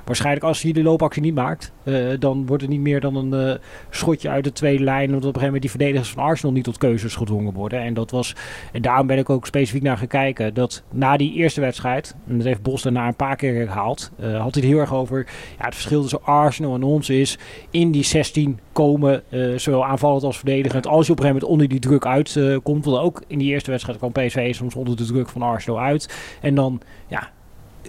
waarschijnlijk 0.06 0.46
als 0.46 0.62
hij 0.62 0.72
de 0.72 0.84
loopactie 0.84 1.22
niet 1.22 1.34
maakt, 1.34 1.72
uh, 1.84 2.08
dan 2.20 2.46
wordt 2.46 2.62
het 2.62 2.72
niet 2.72 2.82
meer 2.82 3.00
dan 3.00 3.16
een 3.16 3.50
uh, 3.50 3.56
schotje 3.90 4.30
uit 4.30 4.44
de 4.44 4.52
tweede 4.52 4.84
lijn. 4.84 5.08
Omdat 5.08 5.16
op 5.16 5.36
een 5.36 5.42
gegeven 5.42 5.46
moment 5.46 5.62
die 5.62 5.70
verdedigers 5.70 6.10
van 6.10 6.24
Arsenal 6.24 6.54
niet 6.54 6.64
tot 6.64 6.78
keuzes 6.78 7.16
gedwongen 7.16 7.54
worden. 7.54 7.80
En 7.82 7.94
dat 7.94 8.12
was, 8.12 8.36
en 8.72 8.82
daarom 8.82 9.08
ben 9.08 9.18
ik 9.18 9.30
ook 9.30 9.46
specifiek 9.46 9.82
naar 9.82 9.98
gaan 9.98 10.08
kijken, 10.08 10.54
dat 10.54 10.84
na 10.92 11.18
die 11.18 11.34
eerste 11.34 11.62
wedstrijd, 11.62 12.16
en 12.28 12.38
dat 12.38 12.46
heeft 12.46 12.62
Bos 12.62 12.82
daarna 12.82 13.08
een 13.08 13.16
paar 13.16 13.36
keer 13.36 13.56
herhaald, 13.56 14.12
uh, 14.20 14.26
had 14.26 14.54
hij 14.54 14.64
het 14.64 14.72
heel 14.72 14.80
erg 14.80 14.94
over 14.94 15.28
ja, 15.58 15.66
het 15.66 15.74
verschil 15.74 16.02
tussen 16.02 16.24
Arsenal 16.24 16.76
en 16.76 16.84
ons 16.84 17.10
is 17.10 17.38
in 17.70 17.92
die 17.92 18.04
16 18.04 18.60
komen, 18.72 19.24
zowel 19.56 19.86
aanvallend 19.86 20.24
als 20.24 20.38
verdedigend. 20.38 20.88
Als 20.88 21.06
je 21.06 21.12
op 21.12 21.20
een 21.20 21.26
gegeven 21.26 21.48
moment 21.48 21.52
onder 21.52 21.68
die 21.68 21.80
druk 21.80 22.06
uitkomt, 22.06 22.86
want 22.86 22.98
ook 22.98 23.24
in 23.28 23.40
die 23.40 23.52
eerste 23.52 23.72
wedstrijd 23.72 23.98
kwam 23.98 24.12
PSV 24.12 24.56
soms 24.56 24.76
onder 24.76 24.96
de 24.96 25.06
druk 25.06 25.30
van 25.30 25.42
Arsenal 25.42 25.80
uit. 25.80 26.38
En 26.42 26.56
dan, 26.56 26.82
ja, 27.08 27.30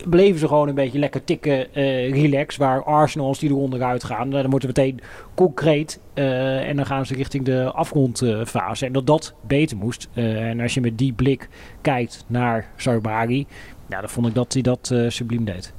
bleven 0.09 0.39
ze 0.39 0.49
gewoon 0.49 0.69
een 0.69 0.75
beetje 0.75 0.99
lekker 0.99 1.25
tikken, 1.25 1.67
uh, 1.79 2.23
relax. 2.23 2.57
Waar 2.57 2.85
Arsenal, 2.85 3.27
als 3.27 3.39
die 3.39 3.51
eronder 3.51 3.83
uitgaan, 3.83 4.31
dan 4.31 4.51
moeten 4.51 4.75
we 4.75 4.81
meteen 4.81 5.01
concreet. 5.35 6.01
Uh, 6.15 6.69
en 6.69 6.77
dan 6.77 6.87
gaan 6.87 7.07
ze 7.07 7.15
richting 7.15 7.45
de 7.45 7.73
afgrondfase. 7.73 8.87
en 8.87 8.93
dat 8.93 9.07
dat 9.07 9.35
beter 9.47 9.77
moest. 9.77 10.09
Uh, 10.15 10.49
en 10.49 10.61
als 10.61 10.75
je 10.75 10.81
met 10.81 10.99
die 10.99 11.13
blik 11.13 11.49
kijkt 11.81 12.25
naar 12.27 12.69
Sarbari, 12.77 13.47
ja, 13.89 14.01
dan 14.01 14.11
vond 14.11 14.27
ik 14.27 14.35
dat 14.35 14.53
hij 14.53 14.63
dat 14.63 14.95
subliem 15.09 15.45
deed. 15.45 15.73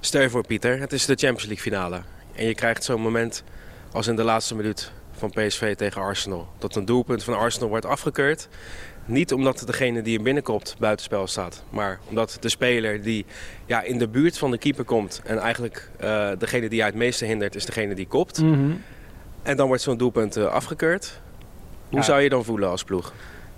Stel 0.00 0.20
je 0.22 0.30
voor, 0.30 0.46
Pieter, 0.46 0.80
het 0.80 0.92
is 0.92 1.04
de 1.06 1.14
Champions 1.14 1.44
League 1.44 1.62
finale. 1.62 2.00
En 2.34 2.46
je 2.46 2.54
krijgt 2.54 2.84
zo'n 2.84 3.00
moment 3.00 3.44
als 3.92 4.06
in 4.06 4.16
de 4.16 4.24
laatste 4.24 4.54
minuut 4.54 4.92
van 5.12 5.30
PSV 5.30 5.74
tegen 5.74 6.00
Arsenal. 6.00 6.48
Dat 6.58 6.76
een 6.76 6.84
doelpunt 6.84 7.24
van 7.24 7.38
Arsenal 7.38 7.68
wordt 7.68 7.86
afgekeurd. 7.86 8.48
Niet 9.06 9.32
omdat 9.32 9.62
degene 9.66 10.02
die 10.02 10.16
er 10.16 10.22
binnenkomt 10.24 10.76
buitenspel 10.78 11.26
staat. 11.26 11.64
Maar 11.70 11.98
omdat 12.08 12.36
de 12.40 12.48
speler 12.48 13.02
die 13.02 13.24
ja, 13.66 13.82
in 13.82 13.98
de 13.98 14.08
buurt 14.08 14.38
van 14.38 14.50
de 14.50 14.58
keeper 14.58 14.84
komt. 14.84 15.22
En 15.24 15.38
eigenlijk 15.38 15.90
uh, 16.04 16.28
degene 16.38 16.68
die 16.68 16.78
hij 16.78 16.88
het 16.88 16.98
meeste 16.98 17.24
hindert 17.24 17.54
is 17.54 17.64
degene 17.64 17.94
die 17.94 18.06
kopt. 18.06 18.42
Mm 18.42 18.52
-hmm. 18.52 18.82
En 19.42 19.56
dan 19.56 19.66
wordt 19.66 19.82
zo'n 19.82 19.96
doelpunt 19.96 20.36
uh, 20.36 20.44
afgekeurd. 20.44 21.20
Hoe 21.88 21.98
ja. 21.98 22.04
zou 22.04 22.20
je 22.20 22.28
dan 22.28 22.44
voelen 22.44 22.68
als 22.68 22.84
ploeg? 22.84 23.12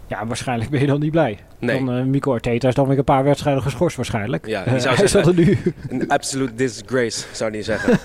Ja, 0.07 0.27
waarschijnlijk 0.27 0.71
ben 0.71 0.81
je 0.81 0.87
dan 0.87 1.01
niet 1.01 1.11
blij. 1.11 1.39
Nee. 1.59 1.85
Dan, 1.85 1.99
uh, 1.99 2.05
Mico 2.05 2.33
Arteta 2.33 2.69
is 2.69 2.75
dan 2.75 2.89
weer 2.89 2.99
een 2.99 3.05
paar 3.05 3.25
wedstrijden 3.25 3.63
geschorst 3.63 3.97
waarschijnlijk. 3.97 4.47
Ja, 4.47 4.65
die 4.65 4.81
zou 4.81 4.97
hij 4.97 5.07
zeggen, 5.07 5.37
er 5.37 5.45
nu. 5.45 5.59
Een 5.89 6.09
absolute 6.09 6.55
disgrace, 6.55 7.25
zou 7.33 7.51
hij 7.51 7.63
zeggen. 7.63 7.99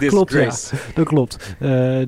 klopt, 0.06 0.32
ja. 0.32 0.52
Dat 0.94 1.06
klopt. 1.06 1.54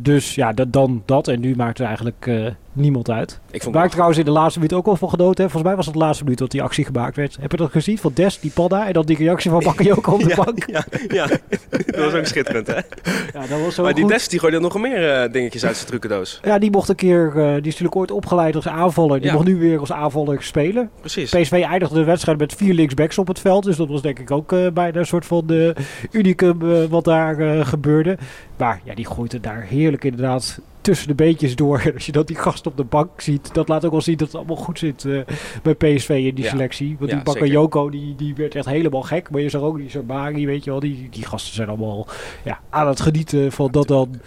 Dus 0.00 0.34
ja, 0.34 0.52
dat, 0.52 0.72
dan 0.72 1.02
dat. 1.06 1.28
En 1.28 1.40
nu 1.40 1.56
maakt 1.56 1.78
er 1.78 1.86
eigenlijk 1.86 2.30
niemand 2.72 3.10
uit. 3.10 3.40
Ik 3.50 3.62
vond 3.62 3.74
Waar 3.74 3.84
ik 3.84 3.90
trouwens 3.90 4.18
in 4.18 4.24
de 4.24 4.30
laatste 4.30 4.58
minuut 4.58 4.74
ook 4.74 4.84
wel 4.84 4.96
van 4.96 5.08
genoten 5.08 5.42
heb. 5.42 5.52
Volgens 5.52 5.62
mij 5.62 5.76
was 5.76 5.84
het 5.86 5.94
de 5.94 6.00
laatste 6.00 6.24
minuut 6.24 6.38
dat 6.38 6.50
die 6.50 6.62
actie 6.62 6.84
gemaakt 6.84 7.16
werd. 7.16 7.36
Heb 7.40 7.50
je 7.50 7.56
dat 7.56 7.70
gezien? 7.70 7.98
Van 7.98 8.12
Des, 8.14 8.40
die 8.40 8.50
padda. 8.50 8.86
En 8.86 8.92
dan 8.92 9.06
die 9.06 9.16
reactie 9.16 9.50
van 9.50 9.62
Bakayoko 9.64 10.12
op 10.12 10.22
de 10.22 10.28
ja, 10.28 10.44
bank. 10.44 10.64
Ja, 10.66 10.84
ja, 11.08 11.26
dat 11.86 11.96
was 11.96 12.14
ook 12.14 12.26
schitterend 12.26 12.66
hè. 12.66 12.74
Ja, 12.74 13.46
dat 13.48 13.60
was 13.64 13.74
zo 13.74 13.82
maar 13.82 13.94
die 13.94 14.02
goed. 14.02 14.12
Des 14.12 14.28
die 14.28 14.38
gooide 14.38 14.60
nog 14.60 14.78
meer 14.80 15.24
uh, 15.24 15.32
dingetjes 15.32 15.64
uit 15.64 15.76
zijn 15.76 15.88
trucendoos. 15.88 16.40
Ja, 16.42 16.58
die 16.58 16.70
mocht 16.70 16.88
een 16.88 16.94
keer... 16.94 17.26
Uh, 17.26 17.34
die 17.34 17.56
is 17.56 17.64
natuurlijk 17.64 17.96
ooit 17.96 18.10
opgeleid 18.10 18.54
als 18.54 18.68
aanvaller. 18.68 19.20
Die 19.20 19.28
Ja. 19.28 19.32
mocht 19.34 19.46
nu 19.46 19.56
weer 19.56 19.78
als 19.78 19.92
aanvaller 19.92 20.42
spelen. 20.42 20.90
Precies. 21.00 21.30
PSV 21.30 21.64
eindigde 21.68 21.94
de 21.94 22.04
wedstrijd 22.04 22.38
met 22.38 22.54
vier 22.54 22.74
linksbacks 22.74 23.18
op 23.18 23.28
het 23.28 23.38
veld. 23.38 23.64
Dus 23.64 23.76
dat 23.76 23.88
was 23.88 24.02
denk 24.02 24.18
ik 24.18 24.30
ook 24.30 24.52
uh, 24.52 24.70
bijna 24.70 24.98
een 24.98 25.06
soort 25.06 25.26
van 25.26 25.74
unicum 26.10 26.88
wat 26.88 27.04
daar 27.04 27.64
gebeurde. 27.66 28.18
Maar 28.56 28.80
ja, 28.84 28.94
die 28.94 29.06
gooit 29.06 29.32
het 29.32 29.42
daar 29.42 29.62
heerlijk 29.62 30.04
inderdaad 30.04 30.60
tussen 30.82 31.08
de 31.08 31.14
beetjes 31.14 31.56
door. 31.56 31.80
En 31.80 31.94
als 31.98 32.06
je 32.06 32.12
dat 32.12 32.26
die 32.26 32.36
gast 32.36 32.66
op 32.66 32.76
de 32.76 32.84
bank 32.84 33.20
ziet, 33.20 33.54
dat 33.54 33.68
laat 33.68 33.84
ook 33.84 33.90
wel 33.90 34.00
zien 34.00 34.16
dat 34.16 34.26
het 34.26 34.36
allemaal 34.36 34.56
goed 34.56 34.78
zit 34.78 35.04
uh, 35.04 35.22
bij 35.62 35.74
PSV 35.74 36.08
in 36.08 36.34
die 36.34 36.44
Ja. 36.44 36.50
selectie. 36.50 36.96
Want 36.98 37.10
Ja, 37.10 37.16
die 37.16 37.24
Bakayoko, 37.24 37.90
die, 37.90 38.14
die 38.14 38.34
werd 38.34 38.54
echt 38.54 38.66
helemaal 38.66 39.02
gek. 39.02 39.30
Maar 39.30 39.40
je 39.40 39.48
zag 39.48 39.60
ook 39.60 39.76
die 39.76 39.90
Sabari, 39.90 40.46
weet 40.46 40.64
je 40.64 40.70
wel, 40.70 40.80
die, 40.80 41.08
die 41.10 41.24
gasten 41.26 41.54
zijn 41.54 41.68
allemaal 41.68 42.06
ja, 42.44 42.60
aan 42.70 42.86
het 42.88 43.00
genieten 43.00 43.52
van 43.52 43.70
dat 43.70 43.88
dan 43.88 44.20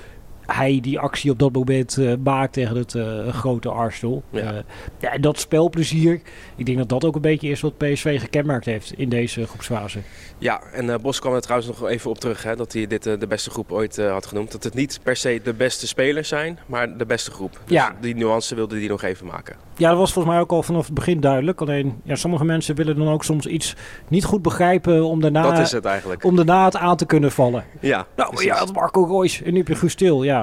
hij 0.46 0.80
die 0.82 1.00
actie 1.00 1.32
op 1.32 1.40
dat 1.40 1.54
moment 1.54 1.98
uh, 1.98 2.14
maakt 2.24 2.54
tegen 2.54 2.78
het 2.78 2.94
uh, 2.94 3.28
grote 3.28 3.70
Arsenal. 3.70 4.24
Ja. 4.30 4.54
Uh, 4.54 4.60
ja, 5.00 5.12
en 5.12 5.22
dat 5.22 5.40
spelplezier, 5.40 6.22
ik 6.56 6.66
denk 6.66 6.78
dat 6.78 6.90
dat 6.90 7.06
ook 7.06 7.16
een 7.16 7.22
beetje 7.22 7.50
is 7.50 7.62
wat 7.62 7.78
PSV 7.78 8.20
gekenmerkt 8.20 8.66
heeft 8.66 8.94
in 8.98 9.10
deze 9.10 9.48
groepsfase. 9.48 10.00
Ja, 10.38 10.62
en 10.74 11.02
Bos 11.02 11.20
kwam 11.20 11.34
er 11.34 11.42
trouwens 11.42 11.70
nog 11.70 11.90
even 11.90 12.10
op 12.10 12.18
terug, 12.18 12.44
hè, 12.44 12.56
dat 12.56 12.74
hij 12.74 12.88
dit 12.88 13.04
de 13.04 13.28
beste 13.28 13.50
groep 13.50 13.72
ooit 13.72 13.98
had 13.98 14.25
genoemd. 14.25 14.52
Dat 14.52 14.64
het 14.64 14.74
niet 14.74 15.00
per 15.04 15.16
se 15.16 15.40
de 15.44 15.54
beste 15.54 15.88
spelers 15.88 16.28
zijn, 16.28 16.60
maar 16.66 16.98
de 16.98 17.06
beste 17.06 17.32
groep. 17.32 17.52
Dus 17.52 17.75
ja. 17.75 17.96
die 18.02 18.16
nuance 18.16 18.56
wilde 18.56 18.78
hij 18.78 18.88
nog 18.88 19.02
even 19.02 19.25
maken. 19.25 19.56
Ja, 19.78 19.90
dat 19.90 19.98
was 19.98 20.14
volgens 20.14 20.34
mij 20.34 20.44
ook 20.44 20.52
al 20.52 20.64
vanaf 20.64 20.86
het 20.86 20.94
begin 20.94 21.20
duidelijk. 21.20 21.62
Alleen, 21.62 22.02
ja, 22.04 22.16
sommige 22.16 22.46
mensen 22.46 22.75
willen 22.75 22.98
dan 22.98 23.08
ook 23.08 23.24
soms 23.24 23.46
iets 23.46 23.75
niet 24.08 24.24
goed 24.24 24.42
begrijpen 24.42 25.06
om 25.06 25.22
daarna, 25.22 25.42
dat 25.42 25.60
is 25.60 25.72
het, 25.72 25.86
eigenlijk. 25.86 26.24
Om 26.24 26.36
daarna 26.36 26.66
het 26.66 26.75
aan 26.75 26.98
te 26.98 27.06
kunnen 27.06 27.32
vallen. 27.32 27.64
Ja, 27.80 28.06
nou, 28.16 28.30
precies. 28.30 28.48
ja, 28.48 28.66
Marco 28.74 29.06
Royce 29.06 29.44
en 29.44 29.54
nu 29.54 29.64
heb 29.64 29.68
je 29.68 29.90
Stil, 29.90 30.24
ja. 30.24 30.35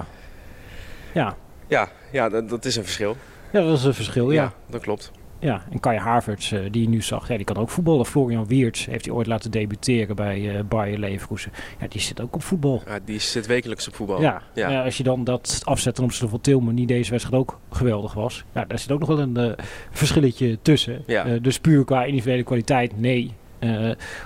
Ja, 1.15 1.37
ja, 1.67 1.89
ja 2.13 2.29
dat, 2.29 2.49
dat, 2.49 2.65
is 2.65 2.77
een 2.77 2.83
verschil. 2.83 3.17
Ja, 3.53 3.61
dat 3.61 3.79
is 3.79 3.85
een 3.85 3.95
verschil, 3.95 4.31
ja. 4.31 4.43
ja 4.43 4.53
dat 4.67 4.81
klopt. 4.81 5.13
Ja, 5.43 5.63
en 5.71 5.81
Kai 5.81 5.99
Havertz, 5.99 6.53
uh, 6.53 6.61
die 6.71 6.83
je 6.83 6.89
nu 6.89 7.03
zag, 7.03 7.29
ja, 7.29 7.37
die 7.37 7.45
kan 7.45 7.57
ook 7.57 7.71
voetballen. 7.71 8.07
Florian 8.07 8.47
Wiertz 8.47 8.87
heeft 8.87 9.05
hij 9.05 9.15
ooit 9.15 9.27
laten 9.27 9.51
debuteren 9.51 10.17
bij 10.17 10.41
uh, 10.41 10.61
Bayer 10.69 10.99
Leverkusen. 10.99 11.53
Ja, 11.81 11.87
die 11.89 12.01
zit 12.01 12.21
ook 12.21 12.35
op 12.35 12.43
voetbal. 12.43 12.83
Ja, 12.87 12.99
die 13.05 13.19
zit 13.19 13.47
wekelijks 13.47 13.89
op 13.89 13.95
voetbal. 13.95 14.21
Ja, 14.21 14.43
ja. 14.55 14.71
ja. 14.71 14.85
als 14.85 14.97
je 14.97 15.03
dan 15.03 15.25
dat 15.25 15.61
afzet 15.65 15.95
ten 15.95 16.05
opzichte 16.05 16.29
van 16.29 16.41
Tilman, 16.41 16.75
die 16.75 16.87
deze 16.87 17.11
wedstrijd 17.11 17.41
ook 17.41 17.59
geweldig 17.71 18.15
was. 18.15 18.45
Ja, 18.55 18.65
daar 18.65 18.79
zit 18.79 18.93
ook 18.93 18.99
nog 18.99 19.09
wel 19.09 19.19
een 19.19 19.39
uh, 19.39 19.53
verschilletje 19.91 20.59
tussen. 20.63 21.05
Dus 21.43 21.59
puur 21.59 21.85
qua 21.85 22.05
individuele 22.05 22.43
kwaliteit, 22.43 23.01
nee. 23.01 23.35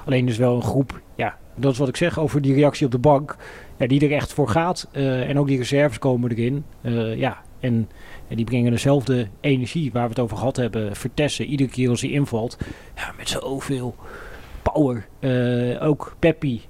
Alleen 0.06 0.26
dus 0.26 0.36
wel 0.36 0.56
een 0.56 0.62
groep, 0.62 1.00
ja, 1.14 1.36
dat 1.54 1.72
is 1.72 1.78
wat 1.78 1.88
ik 1.88 1.96
zeg 1.96 2.18
over 2.18 2.42
die 2.42 2.54
reactie 2.54 2.86
op 2.86 2.92
de 2.92 2.98
bank. 2.98 3.36
Ja, 3.78 3.86
die 3.86 4.00
er 4.00 4.12
echt 4.12 4.32
voor 4.32 4.48
gaat. 4.48 4.88
en 4.92 5.38
ook 5.38 5.46
die 5.46 5.58
reserves 5.58 5.98
komen 5.98 6.30
erin. 6.30 6.64
ja, 7.16 7.42
en... 7.60 7.88
Die 8.28 8.44
brengen 8.44 8.70
dezelfde 8.70 9.28
energie 9.40 9.92
waar 9.92 10.02
we 10.02 10.08
het 10.08 10.18
over 10.18 10.36
gehad 10.36 10.56
hebben. 10.56 10.96
Vertessen, 10.96 11.44
iedere 11.44 11.70
keer 11.70 11.88
als 11.88 12.00
hij 12.00 12.10
invalt. 12.10 12.58
Ja, 12.96 13.12
met 13.16 13.28
zoveel 13.28 13.94
power. 14.72 15.06
Uh, 15.20 15.82
ook 15.82 16.16
Peppi. 16.18 16.60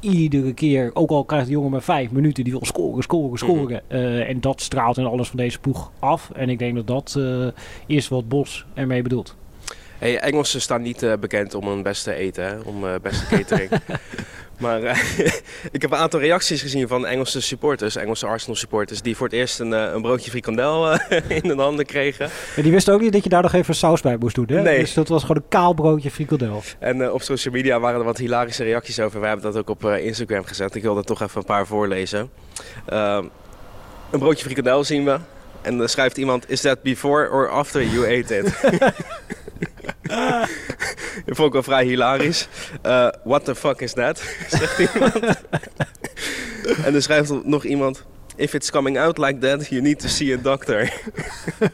Iedere 0.00 0.52
keer, 0.52 0.90
ook 0.94 1.10
al 1.10 1.24
krijgt 1.24 1.46
de 1.46 1.52
jongen 1.52 1.70
maar 1.70 1.82
vijf 1.82 2.10
minuten, 2.10 2.44
die 2.44 2.52
wil 2.52 2.64
scoren, 2.64 3.02
scoren, 3.02 3.38
scoren. 3.38 3.82
-hmm. 3.88 3.98
uh, 3.98 4.28
en 4.28 4.40
dat 4.40 4.60
straalt 4.60 4.98
in 4.98 5.04
alles 5.04 5.28
van 5.28 5.36
deze 5.36 5.60
ploeg 5.60 5.92
af. 5.98 6.30
En 6.34 6.48
ik 6.48 6.58
denk 6.58 6.74
dat 6.74 6.86
dat 6.86 7.14
uh, 7.18 7.46
is 7.86 8.08
wat 8.08 8.28
Bos 8.28 8.66
ermee 8.74 9.02
bedoelt. 9.02 9.36
Hey, 9.98 10.18
Engelsen 10.18 10.60
staan 10.60 10.82
niet 10.82 11.02
uh, 11.02 11.12
bekend 11.20 11.54
om 11.54 11.68
hun 11.68 11.82
beste 11.82 12.14
eten, 12.14 12.44
hè? 12.44 12.58
om 12.64 12.84
uh, 12.84 12.94
beste 13.02 13.26
catering. 13.26 13.70
maar 14.58 14.82
uh, 14.82 14.98
ik 15.76 15.82
heb 15.82 15.90
een 15.90 15.98
aantal 15.98 16.20
reacties 16.20 16.62
gezien 16.62 16.88
van 16.88 17.06
Engelse 17.06 17.40
supporters, 17.40 17.96
Engelse 17.96 18.26
Arsenal 18.26 18.56
supporters, 18.56 19.02
die 19.02 19.16
voor 19.16 19.26
het 19.26 19.36
eerst 19.36 19.60
een, 19.60 19.72
een 19.72 20.02
broodje 20.02 20.30
frikandel 20.30 20.92
in 21.38 21.48
hun 21.48 21.58
handen 21.58 21.86
kregen. 21.86 22.30
Ja, 22.56 22.62
die 22.62 22.72
wisten 22.72 22.94
ook 22.94 23.00
niet 23.00 23.12
dat 23.12 23.22
je 23.22 23.28
daar 23.28 23.42
nog 23.42 23.52
even 23.52 23.74
saus 23.74 24.00
bij 24.00 24.16
moest 24.16 24.34
doen, 24.34 24.46
hè? 24.48 24.62
Nee. 24.62 24.78
Dus 24.78 24.94
dat 24.94 25.08
was 25.08 25.20
gewoon 25.20 25.36
een 25.36 25.48
kaal 25.48 25.74
broodje 25.74 26.10
frikandel. 26.10 26.62
En 26.78 27.12
op 27.12 27.22
social 27.22 27.54
media 27.54 27.80
waren 27.80 27.98
er 27.98 28.04
wat 28.04 28.18
hilarische 28.18 28.64
reacties 28.64 29.00
over. 29.00 29.20
We 29.20 29.26
hebben 29.26 29.52
dat 29.52 29.56
ook 29.56 29.68
op 29.68 29.84
Instagram 29.84 30.44
gezet. 30.44 30.74
Ik 30.74 30.82
wil 30.82 30.96
er 30.96 31.04
toch 31.04 31.22
even 31.22 31.38
een 31.38 31.44
paar 31.44 31.66
voorlezen. 31.66 32.30
Ehm, 32.86 33.24
een 34.10 34.18
broodje 34.18 34.44
frikandel 34.44 34.84
zien 34.84 35.04
we. 35.04 35.18
En 35.62 35.78
dan 35.78 35.88
schrijft 35.88 36.16
iemand, 36.16 36.50
is 36.50 36.60
that 36.60 36.82
before 36.82 37.30
or 37.30 37.48
after 37.48 37.82
you 37.82 38.20
ate 38.20 38.38
it? 38.38 38.52
Dat 41.26 41.36
vond 41.36 41.46
ik 41.46 41.52
wel 41.52 41.62
vrij 41.62 41.84
hilarisch. 41.84 42.48
Uh, 42.86 43.08
what 43.24 43.44
the 43.44 43.54
fuck 43.54 43.80
is 43.80 43.92
that? 43.92 44.22
Zegt 44.48 44.78
iemand. 44.78 45.14
en 46.84 46.92
dan 46.92 47.02
schrijft 47.02 47.44
nog 47.44 47.64
iemand... 47.64 48.04
If 48.36 48.54
it's 48.54 48.70
coming 48.70 48.98
out 48.98 49.18
like 49.18 49.38
that, 49.38 49.68
you 49.68 49.80
need 49.80 49.98
to 49.98 50.08
see 50.08 50.34
a 50.34 50.36
doctor. 50.42 50.92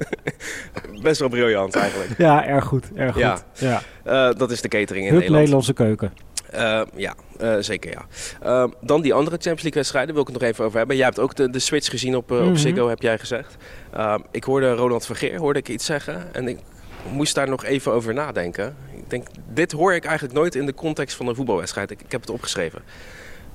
Best 1.02 1.20
wel 1.20 1.28
briljant 1.28 1.74
eigenlijk. 1.74 2.10
Ja, 2.18 2.46
erg 2.46 2.64
goed. 2.64 2.84
Erg 2.94 3.12
goed. 3.12 3.22
Ja. 3.22 3.38
ja. 3.54 3.82
Uh, 4.06 4.38
dat 4.38 4.50
is 4.50 4.60
de 4.60 4.68
catering 4.68 5.06
in 5.06 5.12
Hup 5.12 5.20
Nederland. 5.20 5.40
Nederlandse 5.40 5.72
keuken. 5.72 6.12
Uh, 6.54 6.82
ja, 6.96 7.14
uh, 7.40 7.56
zeker 7.60 7.90
ja. 7.90 8.06
Uh, 8.44 8.70
dan 8.80 9.02
die 9.02 9.14
andere 9.14 9.36
Champions 9.36 9.62
League 9.62 9.80
wedstrijden 9.80 10.12
wil 10.12 10.22
ik 10.22 10.28
het 10.28 10.40
nog 10.40 10.48
even 10.48 10.64
over 10.64 10.78
hebben. 10.78 10.96
Jij 10.96 11.04
hebt 11.04 11.18
ook 11.18 11.34
de, 11.34 11.50
de 11.50 11.58
switch 11.58 11.90
gezien 11.90 12.16
op, 12.16 12.30
mm 12.30 12.38
-hmm. 12.38 12.48
op 12.48 12.56
Ziggo, 12.56 12.88
heb 12.88 13.02
jij 13.02 13.18
gezegd. 13.18 13.56
ik 14.30 14.44
hoorde 14.44 14.74
Ronald 14.74 15.06
Vergeer, 15.06 15.38
hoorde 15.38 15.58
ik 15.58 15.68
iets 15.68 15.84
zeggen. 15.84 16.34
En 16.34 16.48
ik 16.48 16.58
moest 17.08 17.34
daar 17.34 17.48
nog 17.48 17.64
even 17.64 17.92
over 17.92 18.14
nadenken. 18.14 18.76
Ik 18.96 19.10
denk, 19.10 19.26
dit 19.48 19.72
hoor 19.72 19.94
ik 19.94 20.04
eigenlijk 20.04 20.34
nooit 20.34 20.54
in 20.54 20.66
de 20.66 20.74
context 20.74 21.16
van 21.16 21.26
een 21.26 21.34
voetbalwedstrijd. 21.34 21.90
Ik, 21.90 22.00
heb 22.08 22.20
het 22.20 22.30
opgeschreven. 22.30 22.82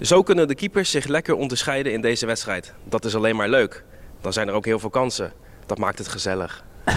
Zo 0.01 0.23
kunnen 0.23 0.47
de 0.47 0.55
keepers 0.55 0.91
zich 0.91 1.05
lekker 1.05 1.35
onderscheiden 1.35 1.91
in 1.91 2.01
deze 2.01 2.25
wedstrijd. 2.25 2.73
Dat 2.83 3.05
is 3.05 3.15
alleen 3.15 3.35
maar 3.35 3.49
leuk. 3.49 3.83
Dan 4.21 4.33
zijn 4.33 4.47
er 4.47 4.53
ook 4.53 4.65
heel 4.65 4.79
veel 4.79 4.89
kansen. 4.89 5.33
Dat 5.65 5.77
maakt 5.77 5.97
het 5.97 6.07
gezellig. 6.07 6.63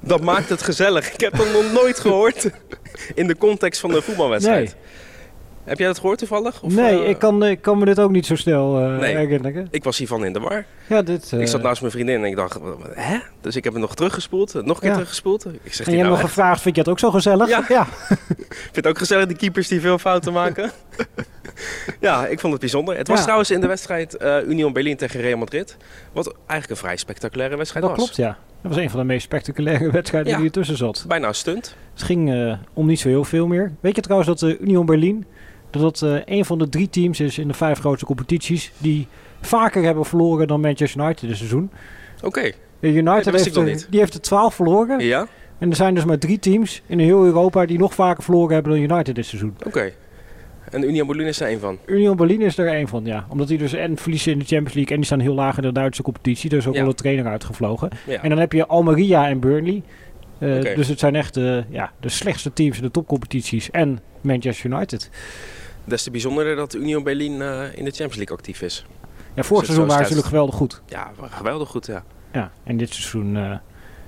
dat 0.00 0.20
maakt 0.20 0.48
het 0.48 0.62
gezellig. 0.62 1.12
Ik 1.12 1.20
heb 1.20 1.36
dat 1.36 1.52
nog 1.52 1.72
nooit 1.72 2.00
gehoord 2.00 2.50
in 3.14 3.26
de 3.26 3.36
context 3.36 3.80
van 3.80 3.94
een 3.94 4.02
voetbalwedstrijd. 4.02 4.74
Nee. 4.74 4.82
Heb 5.64 5.78
jij 5.78 5.86
dat 5.86 5.98
gehoord 5.98 6.18
toevallig? 6.18 6.62
Of, 6.62 6.74
nee, 6.74 7.02
uh, 7.02 7.08
ik, 7.08 7.18
kan, 7.18 7.44
ik 7.44 7.60
kan 7.62 7.78
me 7.78 7.84
dit 7.84 8.00
ook 8.00 8.10
niet 8.10 8.26
zo 8.26 8.36
snel 8.36 8.80
uh, 8.92 8.98
nee, 8.98 9.16
herinneren. 9.16 9.68
Ik 9.70 9.84
was 9.84 9.98
hiervan 9.98 10.24
in 10.24 10.32
de 10.32 10.40
war. 10.40 10.64
Ja, 10.88 11.02
dit, 11.02 11.30
uh, 11.34 11.40
ik 11.40 11.46
zat 11.48 11.62
naast 11.62 11.80
mijn 11.80 11.92
vriendin 11.92 12.16
en 12.16 12.24
ik 12.24 12.36
dacht, 12.36 12.58
hè? 12.94 13.18
Dus 13.40 13.56
ik 13.56 13.64
heb 13.64 13.72
het 13.72 13.82
nog 13.82 13.94
teruggespoeld, 13.94 14.54
nog 14.54 14.64
een 14.64 14.74
keer 14.80 14.88
Ja. 14.88 14.94
teruggespoeld. 14.94 15.46
Ik 15.62 15.74
zeg, 15.74 15.86
en 15.86 15.92
je 15.92 15.98
hebt 15.98 16.08
nou 16.10 16.20
nog 16.22 16.30
gevraagd, 16.30 16.60
vind 16.60 16.74
je 16.74 16.80
het 16.80 16.90
ook 16.90 16.98
zo 16.98 17.10
gezellig? 17.10 17.48
Ja. 17.48 17.64
ja. 17.68 17.86
Ik 18.08 18.46
vind 18.72 18.76
het 18.76 18.86
ook 18.86 18.98
gezellig, 18.98 19.26
die 19.26 19.36
keepers 19.36 19.68
die 19.68 19.80
veel 19.80 19.98
fouten 19.98 20.32
maken. 20.42 20.70
ja, 22.00 22.26
ik 22.26 22.40
vond 22.40 22.52
het 22.52 22.60
bijzonder. 22.60 22.96
Het 22.96 23.08
was 23.08 23.16
Ja. 23.16 23.22
trouwens 23.22 23.50
in 23.50 23.60
de 23.60 23.66
wedstrijd 23.66 24.16
eh, 24.16 24.36
Union 24.46 24.72
Berlin 24.72 24.96
tegen 24.96 25.20
Real 25.20 25.38
Madrid. 25.38 25.76
Wat 26.12 26.34
eigenlijk 26.46 26.70
een 26.70 26.76
vrij 26.86 26.96
spectaculaire 26.96 27.56
wedstrijd 27.56 27.86
Dat 27.86 27.96
was. 27.96 28.04
klopt, 28.04 28.18
ja. 28.20 28.38
Dat 28.62 28.72
was 28.74 28.82
een 28.82 28.90
van 28.90 29.00
de 29.00 29.06
meest 29.06 29.24
spectaculaire 29.24 29.90
wedstrijden 30.00 30.36
die 30.36 30.44
ertussen 30.44 30.76
zat. 30.76 31.04
Bijna 31.08 31.28
een 31.28 31.34
stunt. 31.34 31.76
Het 31.92 32.02
ging 32.02 32.32
eh, 32.32 32.52
om 32.72 32.86
niet 32.86 33.00
zo 33.00 33.08
heel 33.08 33.24
veel 33.24 33.46
meer. 33.46 33.72
Weet 33.80 33.96
je 33.96 34.02
trouwens 34.02 34.28
dat 34.30 34.38
de 34.38 34.58
Union 34.58 34.86
Berlin... 34.86 35.26
dat 35.80 35.98
dat 35.98 36.10
eh, 36.10 36.20
een 36.36 36.44
van 36.44 36.58
de 36.58 36.68
drie 36.68 36.88
teams 36.88 37.20
is 37.20 37.38
in 37.38 37.48
de 37.48 37.54
vijf 37.54 37.78
grootste 37.78 38.06
competities... 38.06 38.72
die 38.78 39.06
vaker 39.40 39.82
hebben 39.82 40.04
verloren 40.04 40.46
dan 40.46 40.60
Manchester 40.60 41.00
United 41.00 41.28
dit 41.28 41.36
seizoen. 41.36 41.70
Oké, 42.22 42.50
De 42.80 42.92
United 42.92 43.54
heeft, 43.54 43.86
die 43.90 44.00
heeft 44.00 44.14
er 44.14 44.20
12 44.20 44.54
verloren. 44.54 45.00
ja, 45.00 45.26
En 45.58 45.70
er 45.70 45.76
zijn 45.76 45.94
dus 45.94 46.04
maar 46.04 46.18
drie 46.18 46.38
teams 46.38 46.82
in 46.86 46.98
heel 46.98 47.24
Europa... 47.24 47.66
die 47.66 47.78
nog 47.78 47.94
vaker 47.94 48.22
verloren 48.22 48.54
hebben 48.54 48.72
dan 48.72 48.80
United 48.82 49.14
dit 49.14 49.26
seizoen. 49.26 49.56
oké. 49.66 49.92
En 50.70 50.82
Union 50.88 51.06
Berlin 51.06 51.26
is 51.26 51.40
er 51.40 51.46
één 51.48 51.60
van. 51.60 51.78
Union 51.86 52.16
Berlin 52.16 52.40
is 52.40 52.58
er 52.58 52.66
één 52.68 52.88
van, 52.88 53.04
ja. 53.04 53.26
Omdat 53.28 53.48
die 53.48 53.58
dus 53.58 53.72
en 53.72 53.96
verliezen 53.96 54.32
in 54.32 54.38
de 54.38 54.44
Champions 54.44 54.74
League... 54.74 54.90
en 54.92 54.96
die 54.96 55.04
staan 55.06 55.20
heel 55.20 55.34
laag 55.34 55.56
in 55.56 55.62
de 55.62 55.72
Duitse 55.72 56.02
competitie. 56.02 56.50
Er 56.50 56.56
is 56.56 56.66
ook 56.66 56.74
Ja. 56.74 56.80
wel 56.80 56.88
een 56.88 56.94
trainer 56.94 57.26
uitgevlogen. 57.26 57.88
Ja. 58.06 58.22
En 58.22 58.28
dan 58.28 58.38
heb 58.38 58.52
je 58.52 58.66
Almeria 58.66 59.28
en 59.28 59.40
Burnley. 59.40 59.82
Oké. 60.40 60.74
Dus 60.74 60.88
het 60.88 60.98
zijn 60.98 61.14
echt 61.14 61.36
eh, 61.36 61.58
ja, 61.70 61.92
de 62.00 62.08
slechtste 62.08 62.52
teams 62.52 62.76
in 62.76 62.82
de 62.82 62.90
topcompetities. 62.90 63.70
En 63.70 63.98
Manchester 64.20 64.70
United. 64.70 65.10
Des 65.84 66.02
te 66.02 66.10
bijzonderder 66.10 66.56
dat 66.56 66.74
Union 66.74 67.02
Berlin 67.02 67.42
eh, 67.42 67.62
in 67.74 67.84
de 67.84 67.90
Champions 67.90 68.16
League 68.16 68.36
actief 68.36 68.62
is. 68.62 68.86
Ja, 69.34 69.42
vorig 69.42 69.64
seizoen 69.64 69.84
zo 69.88 69.90
waren 69.90 70.06
ze 70.06 70.14
natuurlijk 70.14 70.26
geweldig 70.26 70.54
goed. 70.54 70.82
Ja, 70.86 71.10
geweldig 71.30 71.68
goed, 71.68 71.86
ja. 71.86 72.04
Ja, 72.32 72.50
en 72.64 72.76
dit 72.76 72.92
seizoen... 72.94 73.36
eh, 73.36 73.56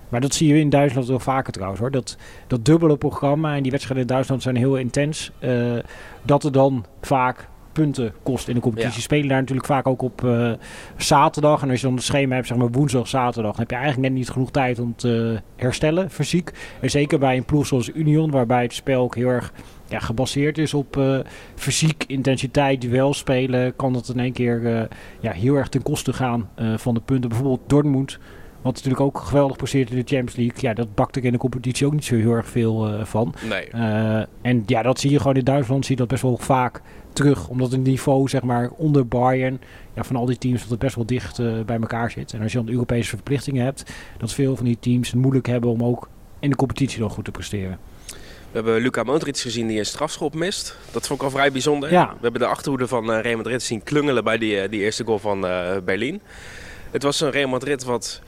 maar 0.09 0.21
dat 0.21 0.35
zie 0.35 0.49
je 0.55 0.61
in 0.61 0.69
Duitsland 0.71 1.07
wel 1.07 1.19
vaker 1.19 1.53
trouwens 1.53 1.81
hoor. 1.81 1.91
Dat, 1.91 2.17
dat 2.47 2.65
dubbele 2.65 2.97
programma 2.97 3.55
en 3.57 3.63
die 3.63 3.71
wedstrijden 3.71 4.07
in 4.07 4.13
Duitsland 4.13 4.43
zijn 4.43 4.57
heel 4.57 4.77
intens. 4.77 5.31
eh, 5.39 5.79
dat 6.23 6.45
er 6.45 6.53
dan 6.53 6.87
vaak 7.01 7.49
punten 7.77 8.13
kost 8.23 8.49
in 8.49 8.55
de 8.55 8.61
competitie. 8.61 8.97
Ja. 8.97 9.01
Spelen 9.01 9.29
daar 9.29 9.41
natuurlijk 9.41 9.67
vaak 9.67 9.87
ook 9.87 10.03
op 10.03 10.25
eh, 10.25 10.53
zaterdag. 10.97 11.63
En 11.63 11.71
als 11.71 11.81
je 11.81 11.87
dan 11.87 11.95
het 11.95 12.05
schema 12.05 12.35
hebt, 12.35 12.47
zeg 12.47 12.57
maar 12.57 12.71
woensdag, 12.71 13.09
zaterdag... 13.09 13.51
dan 13.51 13.61
heb 13.61 13.71
je 13.71 13.77
eigenlijk 13.77 14.09
net 14.09 14.19
niet 14.19 14.31
genoeg 14.31 14.51
tijd 14.51 14.79
om 14.79 14.95
te 14.97 15.41
herstellen, 15.57 16.11
fysiek. 16.11 16.53
En 16.81 16.91
zeker 16.91 17.19
bij 17.19 17.37
een 17.37 17.45
ploeg 17.45 17.67
zoals 17.67 17.91
Union, 17.95 18.31
waarbij 18.31 18.63
het 18.63 18.75
spel 18.75 19.03
ook 19.03 19.15
heel 19.15 19.29
erg 19.29 19.53
ja, 19.89 19.99
gebaseerd 19.99 20.59
is 20.59 20.75
op 20.75 20.97
eh, 20.97 21.19
fysiek, 21.55 22.05
intensiteit, 22.07 22.81
duel 22.81 23.15
spelen... 23.15 23.77
kan 23.77 23.93
dat 23.93 24.09
in 24.09 24.21
één 24.21 24.33
keer 24.33 24.77
eh, 24.77 24.83
ja, 25.21 25.33
heel 25.33 25.55
erg 25.55 25.69
ten 25.69 25.83
koste 25.83 26.13
gaan 26.13 26.49
van 26.77 26.95
de 26.95 27.01
punten. 27.01 27.29
Bijvoorbeeld 27.29 27.69
Dortmund... 27.69 28.19
Wat 28.67 28.75
natuurlijk 28.75 29.03
ook 29.03 29.19
geweldig 29.19 29.57
presteert 29.57 29.91
in 29.91 29.97
de 29.97 30.15
Champions 30.15 30.37
League. 30.37 30.61
Ja, 30.61 30.75
dat 30.75 30.95
bakt 30.95 31.17
er 31.17 31.25
in 31.25 31.33
de 31.33 31.39
competitie 31.39 31.87
ook 31.87 31.93
niet 31.93 32.05
zo 32.05 32.15
heel 32.15 32.33
erg 32.33 32.49
veel 32.49 32.87
eh, 32.87 33.05
van. 33.05 33.35
Nee. 33.49 33.69
Eh, 33.69 34.23
en 34.43 34.63
ja, 34.67 34.83
dat 34.83 35.01
zie 35.01 35.11
je 35.11 35.19
gewoon 35.19 35.37
in 35.37 35.45
Duitsland. 35.45 35.85
Zie 35.85 35.95
je 35.95 36.01
dat 36.01 36.11
best 36.11 36.23
wel 36.23 36.37
vaak 36.37 36.81
terug. 37.13 37.49
Omdat 37.49 37.71
het 37.71 37.81
niveau, 37.81 38.29
zeg 38.29 38.43
maar, 38.43 38.71
onder 38.71 39.09
Bayern... 39.09 39.61
Ja, 39.95 40.05
van 40.05 40.17
al 40.17 40.27
die 40.27 40.39
teams 40.39 40.61
dat 40.61 40.71
het 40.71 40.79
best 40.79 40.95
wel 40.95 41.07
dicht 41.07 41.39
eh, 41.39 41.61
bij 41.67 41.79
elkaar 41.81 42.11
zit. 42.11 42.33
En 42.33 42.43
als 42.43 42.53
je 42.53 42.59
dan 42.59 42.69
Europese 42.69 43.09
verplichtingen 43.09 43.65
hebt... 43.65 43.93
dat 44.19 44.33
veel 44.33 44.57
van 44.57 44.65
die 44.65 44.79
teams 44.81 45.11
het 45.11 45.21
moeilijk 45.21 45.47
hebben 45.47 45.71
om 45.71 45.85
ook 45.85 46.09
in 46.39 46.51
de 46.51 46.57
competitie 46.57 47.01
nog 47.01 47.13
goed 47.13 47.25
te 47.25 47.31
presteren. 47.31 47.79
We 48.51 48.63
hebben 48.63 48.81
Luca 48.81 49.03
Modric 49.03 49.39
gezien 49.39 49.67
die 49.67 49.79
een 49.79 49.87
strafschop 49.87 50.35
mist. 50.35 50.77
Dat 50.91 51.07
vond 51.07 51.21
ik 51.21 51.25
al 51.25 51.33
vrij 51.33 51.53
bijzonder. 51.53 51.91
Ja. 51.91 52.09
We 52.09 52.23
hebben 52.23 52.41
de 52.41 52.47
achterhoede 52.47 52.87
van 52.87 53.11
Real 53.11 53.37
Madrid 53.37 53.63
zien 53.63 53.83
klungelen 53.83 54.25
bij 54.25 54.39
die, 54.39 54.69
die 54.69 54.81
eerste 54.81 55.05
goal 55.05 55.19
van 55.19 55.47
eh, 55.47 55.77
Berlin. 55.85 56.21
Het 56.91 57.03
was 57.03 57.21
een 57.21 57.31
Real 57.31 57.49
Madrid 57.49 57.85
wat 57.85 58.23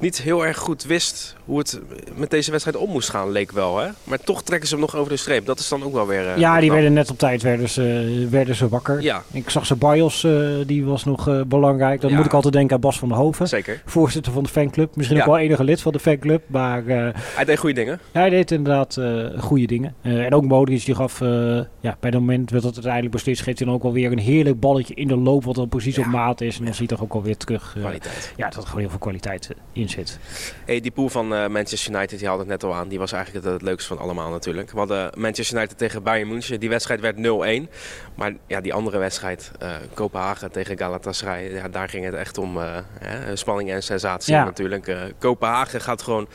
niet 0.00 0.22
heel 0.22 0.46
erg 0.46 0.56
goed 0.58 0.84
wist 0.84 1.36
hoe 1.44 1.58
het 1.58 1.80
met 2.16 2.30
deze 2.30 2.50
wedstrijd 2.50 2.76
om 2.76 2.90
moest 2.90 3.10
gaan, 3.10 3.30
leek 3.30 3.52
wel. 3.52 3.78
Hè? 3.78 3.88
Maar 4.04 4.18
toch 4.20 4.42
trekken 4.42 4.68
ze 4.68 4.74
hem 4.74 4.82
nog 4.84 4.96
over 4.96 5.10
de 5.12 5.16
streep. 5.16 5.46
Dat 5.46 5.58
is 5.58 5.68
dan 5.68 5.82
ook 5.82 5.92
wel 5.92 6.06
weer. 6.06 6.24
Uh, 6.26 6.36
ja, 6.36 6.60
die 6.60 6.72
werden 6.72 6.92
net 6.92 7.10
op 7.10 7.18
tijd 7.18 7.42
werden 7.42 7.68
ze, 7.68 8.26
werden 8.30 8.54
ze 8.54 8.68
wakker. 8.68 9.02
Ja. 9.02 9.22
Ik 9.32 9.50
zag 9.50 9.66
ze 9.66 9.76
Bios, 9.76 10.24
uh, 10.24 10.56
die 10.66 10.84
was 10.84 11.04
nog 11.04 11.28
uh, 11.28 11.40
belangrijk. 11.42 12.00
Dan 12.00 12.10
ja. 12.10 12.16
moet 12.16 12.26
ik 12.26 12.32
altijd 12.32 12.54
denken 12.54 12.74
aan 12.74 12.80
Bas 12.80 12.98
van 12.98 13.08
der 13.08 13.16
Hoven. 13.16 13.48
Zeker. 13.48 13.82
Voorzitter 13.84 14.32
van 14.32 14.42
de 14.42 14.48
fanclub. 14.48 14.96
Misschien 14.96 15.16
Ja. 15.18 15.22
ook 15.24 15.28
wel 15.28 15.38
enige 15.38 15.64
lid 15.64 15.80
van 15.80 15.92
de 15.92 15.98
fanclub. 15.98 16.42
Maar 16.46 16.82
Hij 16.86 17.44
deed 17.44 17.58
goede 17.58 17.74
dingen. 17.74 18.00
hij 18.12 18.30
deed 18.30 18.50
inderdaad 18.50 19.00
goede 19.38 19.66
dingen. 19.66 19.94
en 20.02 20.34
ook 20.34 20.44
Modric 20.44 20.84
die 20.84 20.94
gaf, 20.94 21.18
ja, 21.20 21.66
bij 21.80 21.94
het 22.00 22.12
moment 22.12 22.50
dat 22.50 22.62
het 22.62 22.74
uiteindelijk 22.74 23.12
beslist, 23.12 23.42
geeft 23.42 23.58
hij 23.58 23.66
dan 23.66 23.76
ook 23.76 23.84
alweer 23.84 24.12
een 24.12 24.18
heerlijk 24.18 24.60
balletje 24.60 24.94
in 24.94 25.08
de 25.08 25.16
loop. 25.16 25.44
Wat 25.44 25.54
dan 25.54 25.68
precies 25.68 25.96
Ja. 25.96 26.02
op 26.02 26.08
maat 26.08 26.40
is. 26.40 26.58
En 26.58 26.64
dan 26.64 26.74
zie 26.74 26.82
je 26.82 26.88
toch 26.88 27.02
ook 27.02 27.12
alweer 27.14 27.36
terug. 27.36 27.74
Kwaliteit. 27.78 28.32
ja, 28.36 28.44
dat 28.48 28.56
er 28.56 28.62
gewoon 28.66 28.80
heel 28.80 28.90
veel 28.90 28.98
kwaliteit 28.98 29.50
in 29.72 29.88
zit. 29.90 30.18
Hey, 30.64 30.80
die 30.80 30.90
pool 30.90 31.08
van 31.08 31.32
uh, 31.32 31.46
Manchester 31.46 31.94
United, 31.94 32.18
die 32.18 32.28
had 32.28 32.38
het 32.38 32.46
net 32.48 32.64
al 32.64 32.74
aan. 32.74 32.88
Die 32.88 32.98
was 32.98 33.12
eigenlijk 33.12 33.44
het, 33.44 33.54
het 33.54 33.62
leukste 33.62 33.88
van 33.94 33.98
allemaal 33.98 34.30
natuurlijk. 34.30 34.70
We 34.70 34.78
hadden 34.78 35.10
Manchester 35.16 35.56
United 35.56 35.78
tegen 35.78 36.02
Bayern 36.02 36.28
München. 36.28 36.60
Die 36.60 36.68
wedstrijd 36.68 37.00
werd 37.00 37.16
0-1. 37.16 37.70
Maar 38.14 38.32
ja, 38.46 38.60
die 38.60 38.74
andere 38.74 38.98
wedstrijd, 38.98 39.50
uh, 39.62 39.72
Kopenhagen 39.94 40.50
tegen 40.52 40.78
Galatasaray. 40.78 41.52
Ja, 41.52 41.68
daar 41.68 41.88
ging 41.88 42.04
het 42.04 42.14
echt 42.14 42.38
om 42.38 42.56
uh, 42.56 42.76
hè, 42.98 43.36
spanning 43.36 43.70
en 43.70 43.82
sensatie 43.82 44.34
Ja. 44.34 44.44
natuurlijk. 44.44 45.12
Kopenhagen 45.18 45.80
gaat 45.80 46.02
gewoon 46.02 46.28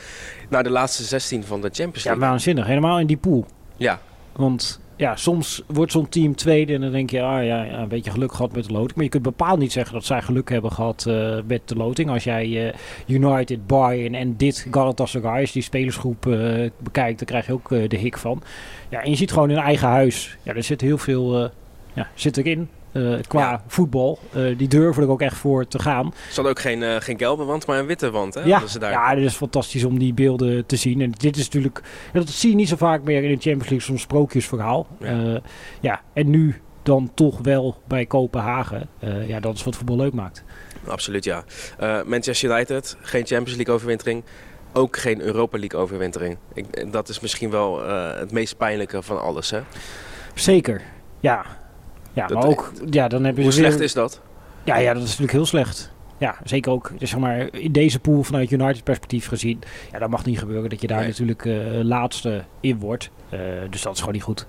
naar 0.48 0.62
de 0.62 0.70
laatste 0.70 1.02
16 1.02 1.44
van 1.44 1.60
de 1.60 1.68
Champions 1.72 2.02
Ja, 2.02 2.10
League. 2.10 2.28
waanzinnig. 2.28 2.66
Helemaal 2.66 2.98
in 2.98 3.06
die 3.06 3.16
pool. 3.16 3.46
Ja, 3.76 4.00
Want 4.32 4.80
ja, 4.96 5.16
soms 5.16 5.62
wordt 5.66 5.92
zo'n 5.92 6.08
team 6.08 6.34
tweede 6.34 6.74
en 6.74 6.80
dan 6.80 6.90
denk 6.90 7.10
je, 7.10 7.22
ah 7.22 7.44
ja, 7.44 7.78
een 7.78 7.88
beetje 7.88 8.10
geluk 8.10 8.32
gehad 8.32 8.52
met 8.52 8.64
de 8.64 8.72
loting. 8.72 8.94
Maar 8.94 9.04
je 9.04 9.10
kunt 9.10 9.22
bepaald 9.22 9.58
niet 9.58 9.72
zeggen 9.72 9.94
dat 9.94 10.04
zij 10.04 10.22
geluk 10.22 10.50
hebben 10.50 10.72
gehad 10.72 11.04
uh, 11.08 11.38
met 11.46 11.68
de 11.68 11.76
loting. 11.76 12.10
Als 12.10 12.24
jij 12.24 12.46
uh, 12.46 12.72
United, 13.06 13.66
Bayern 13.66 14.14
en 14.14 14.36
dit 14.36 14.66
Galatasaray, 14.70 15.40
als 15.40 15.52
die 15.52 15.62
spelersgroep 15.62 16.26
uh, 16.26 16.70
bekijkt, 16.78 17.18
dan 17.18 17.26
krijg 17.26 17.46
je 17.46 17.52
ook 17.52 17.68
de 17.68 17.96
hik 17.96 18.18
van. 18.18 18.42
Ja, 18.88 19.02
en 19.02 19.10
je 19.10 19.16
ziet 19.16 19.32
gewoon 19.32 19.50
in 19.50 19.56
eigen 19.56 19.88
huis, 19.88 20.36
ja, 20.42 20.54
er 20.54 20.62
zit 20.62 20.80
heel 20.80 20.98
veel 20.98 21.50
ja, 21.92 22.08
zit 22.14 22.36
erin. 22.36 22.68
Uh, 22.96 23.18
qua 23.28 23.40
Ja. 23.40 23.62
voetbal. 23.66 24.18
Uh, 24.36 24.58
die 24.58 24.68
durven 24.68 25.02
er 25.02 25.08
ook 25.08 25.20
echt 25.20 25.36
voor 25.36 25.66
te 25.66 25.78
gaan. 25.78 26.12
ze 26.28 26.34
hadden 26.34 26.52
ook 26.52 26.60
geen, 26.60 26.82
uh, 26.82 26.96
geen 26.98 27.18
gelbe 27.18 27.44
wand, 27.44 27.66
maar 27.66 27.78
een 27.78 27.86
witte 27.86 28.10
wand. 28.10 28.34
Hè? 28.34 28.40
Ja, 28.44 28.62
daar. 28.78 28.90
ja, 28.90 29.10
het 29.10 29.18
is 29.18 29.34
fantastisch 29.34 29.84
om 29.84 29.98
die 29.98 30.14
beelden 30.14 30.66
te 30.66 30.76
zien. 30.76 31.00
En 31.00 31.10
dit 31.10 31.36
is 31.36 31.44
natuurlijk, 31.44 31.82
dat 32.12 32.28
zie 32.28 32.50
je 32.50 32.56
niet 32.56 32.68
zo 32.68 32.76
vaak 32.76 33.02
meer 33.02 33.22
in 33.22 33.28
de 33.28 33.42
Champions 33.42 33.68
League, 33.68 33.80
zo'n 33.80 33.98
sprookjesverhaal. 33.98 34.86
Ja. 35.00 35.10
Ja. 35.10 35.40
ja, 35.80 36.00
en 36.12 36.30
nu 36.30 36.60
dan 36.82 37.10
toch 37.14 37.38
wel 37.42 37.76
bij 37.88 38.06
Kopenhagen. 38.06 38.88
Uh, 39.04 39.28
ja, 39.28 39.40
dat 39.40 39.54
is 39.54 39.64
wat 39.64 39.76
voetbal 39.76 39.96
leuk 39.96 40.12
maakt. 40.12 40.44
Absoluut, 40.86 41.24
ja. 41.24 41.44
Uh, 41.80 42.02
Manchester 42.02 42.50
United, 42.50 42.96
geen 43.00 43.26
Champions 43.26 43.56
League 43.56 43.74
overwintering. 43.74 44.24
Ook 44.72 44.96
geen 44.96 45.20
Europa 45.20 45.58
League 45.58 45.80
overwintering. 45.80 46.36
Ik, 46.54 46.92
dat 46.92 47.08
is 47.08 47.20
misschien 47.20 47.50
wel 47.50 47.88
uh, 47.88 48.18
het 48.18 48.32
meest 48.32 48.56
pijnlijke 48.56 49.02
van 49.02 49.20
alles. 49.20 49.50
Hè? 49.50 49.60
Zeker, 50.34 50.82
ja. 51.20 51.44
Ja, 52.16 52.26
Dat- 52.26 52.38
maar 52.38 52.46
ook, 52.46 52.72
ja, 52.90 53.08
dan 53.08 53.24
heb 53.24 53.36
je 53.36 53.42
Hoe 53.42 53.50
dus 53.50 53.60
weer- 53.60 53.68
slecht 53.70 53.82
is 53.84 53.92
dat? 53.92 54.20
Ja, 54.64 54.76
ja, 54.76 54.92
dat 54.92 55.02
is 55.02 55.08
natuurlijk 55.08 55.32
heel 55.32 55.46
slecht. 55.46 55.92
Ja, 56.18 56.36
zeker 56.44 56.72
ook 56.72 56.92
dus 56.98 57.10
zeg 57.10 57.18
maar, 57.18 57.48
in 57.52 57.72
deze 57.72 57.98
pool 58.00 58.22
vanuit 58.22 58.50
United 58.50 58.84
perspectief 58.84 59.26
gezien. 59.28 59.58
Ja, 59.92 59.98
dat 59.98 60.10
mag 60.10 60.24
niet 60.24 60.38
gebeuren 60.38 60.70
dat 60.70 60.80
je 60.80 60.86
daar 60.86 60.98
Nee. 60.98 61.08
natuurlijk 61.08 61.44
eh, 61.44 61.54
laatste 61.82 62.44
in 62.60 62.78
wordt. 62.78 63.10
Eh, 63.28 63.38
dus 63.70 63.82
dat 63.82 63.92
is 63.92 63.98
gewoon 63.98 64.14
niet 64.14 64.22
goed. 64.22 64.46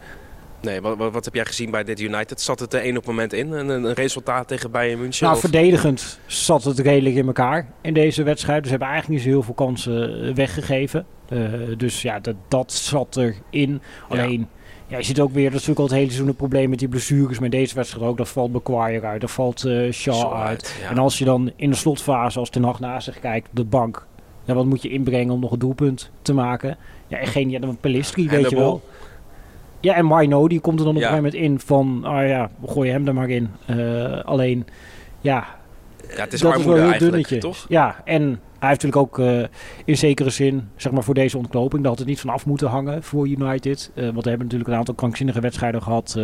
Nee, 0.61 0.81
wat, 0.81 0.97
wat, 0.97 1.25
heb 1.25 1.33
jij 1.33 1.45
gezien 1.45 1.71
bij 1.71 1.83
dit 1.83 1.99
United? 1.99 2.41
Zat 2.41 2.59
het 2.59 2.73
er 2.73 2.81
één 2.81 2.97
op 2.97 3.05
moment 3.05 3.33
in? 3.33 3.51
Een, 3.51 3.69
een 3.69 3.93
resultaat 3.93 4.47
tegen 4.47 4.71
Bayern 4.71 4.99
München? 4.99 5.23
Nou, 5.23 5.35
Of- 5.35 5.41
verdedigend 5.41 6.19
zat 6.25 6.63
het 6.63 6.79
redelijk 6.79 7.15
in 7.15 7.27
elkaar 7.27 7.67
in 7.81 7.93
deze 7.93 8.23
wedstrijd. 8.23 8.57
Dus 8.63 8.71
ze 8.71 8.77
hebben 8.77 8.87
eigenlijk 8.93 9.19
niet 9.19 9.27
zo 9.31 9.33
heel 9.37 9.43
veel 9.45 9.53
kansen 9.53 10.27
eh, 10.27 10.33
weggegeven. 10.35 11.05
Dus 11.77 12.01
ja, 12.01 12.19
dat, 12.19 12.35
dat 12.47 12.71
zat 12.71 13.17
erin. 13.17 13.81
Alleen, 14.09 14.47
ja, 14.87 14.97
je 14.97 15.03
ziet 15.03 15.19
ook 15.19 15.31
weer, 15.33 15.43
dat 15.51 15.59
is 15.59 15.67
natuurlijk 15.67 15.79
al 15.79 15.85
het 15.85 15.93
hele 15.93 16.05
seizoen 16.05 16.27
een 16.27 16.35
probleem 16.35 16.69
met 16.69 16.79
die 16.79 16.87
blessures. 16.87 17.39
Met 17.39 17.51
deze 17.51 17.75
wedstrijd 17.75 18.05
ook, 18.05 18.17
dat 18.17 18.29
valt 18.29 18.51
Maguire 18.51 19.05
uit, 19.05 19.21
dat 19.21 19.31
valt 19.31 19.65
eh 19.65 19.91
Shaw 19.91 20.13
Zo 20.15 20.31
uit. 20.31 20.75
ja. 20.81 20.89
En 20.89 20.97
als 20.97 21.17
je 21.17 21.25
dan 21.25 21.51
in 21.55 21.69
de 21.69 21.75
slotfase, 21.75 22.39
als 22.39 22.49
Ten 22.49 22.63
Hag 22.63 22.79
naast 22.79 23.05
zich 23.05 23.19
kijkt 23.19 23.49
de 23.51 23.63
bank... 23.63 24.05
Ja, 24.45 24.53
wat 24.53 24.65
moet 24.65 24.81
je 24.81 24.89
inbrengen 24.89 25.33
om 25.33 25.39
nog 25.39 25.51
een 25.51 25.59
doelpunt 25.59 26.11
te 26.21 26.33
maken? 26.33 26.77
Ja, 27.07 27.17
en 27.17 27.27
geen, 27.27 27.49
ja, 27.49 27.59
dan 27.59 27.77
Pelistri, 27.79 28.27
En 28.27 28.35
weet 28.35 28.49
je 28.49 28.55
wel. 28.55 28.81
Ja, 29.79 29.93
en 29.95 30.05
Marno, 30.05 30.47
die 30.47 30.59
komt 30.59 30.79
er 30.79 30.85
dan 30.85 30.95
op 30.95 31.01
Ja. 31.01 31.07
een 31.07 31.13
gegeven 31.23 31.39
moment 31.39 31.61
in 31.61 31.67
van... 31.67 32.01
Ah 32.03 32.27
ja, 32.27 32.49
we 32.59 32.67
gooien 32.67 32.93
hem 32.93 33.07
er 33.07 33.13
maar 33.13 33.29
in. 33.29 33.49
Eh, 33.65 34.23
alleen, 34.23 34.67
ja, 35.21 35.56
ja, 36.15 36.23
het 36.23 36.33
is 36.33 36.39
dat 36.39 36.59
is 36.59 36.65
wel 36.65 36.75
heel 36.75 36.99
dunnetje. 36.99 37.37
toch? 37.37 37.65
Ja, 37.69 38.01
en 38.05 38.39
hij 38.59 38.69
heeft 38.69 38.83
natuurlijk 38.83 39.17
ook 39.17 39.19
eh, 39.19 39.43
in 39.85 39.97
zekere 39.97 40.29
zin, 40.29 40.69
zeg 40.75 40.91
maar 40.91 41.03
voor 41.03 41.13
deze 41.13 41.37
ontknoping, 41.37 41.83
dat 41.83 41.99
het 41.99 42.07
niet 42.07 42.19
vanaf 42.19 42.45
moeten 42.45 42.67
hangen 42.67 43.03
voor 43.03 43.27
United. 43.27 43.91
Eh, 43.93 44.03
want 44.03 44.23
we 44.23 44.29
hebben 44.29 44.47
natuurlijk 44.47 44.69
een 44.69 44.77
aantal 44.77 44.93
krankzinnige 44.93 45.39
wedstrijden 45.39 45.81
gehad 45.81 46.15
eh, 46.17 46.23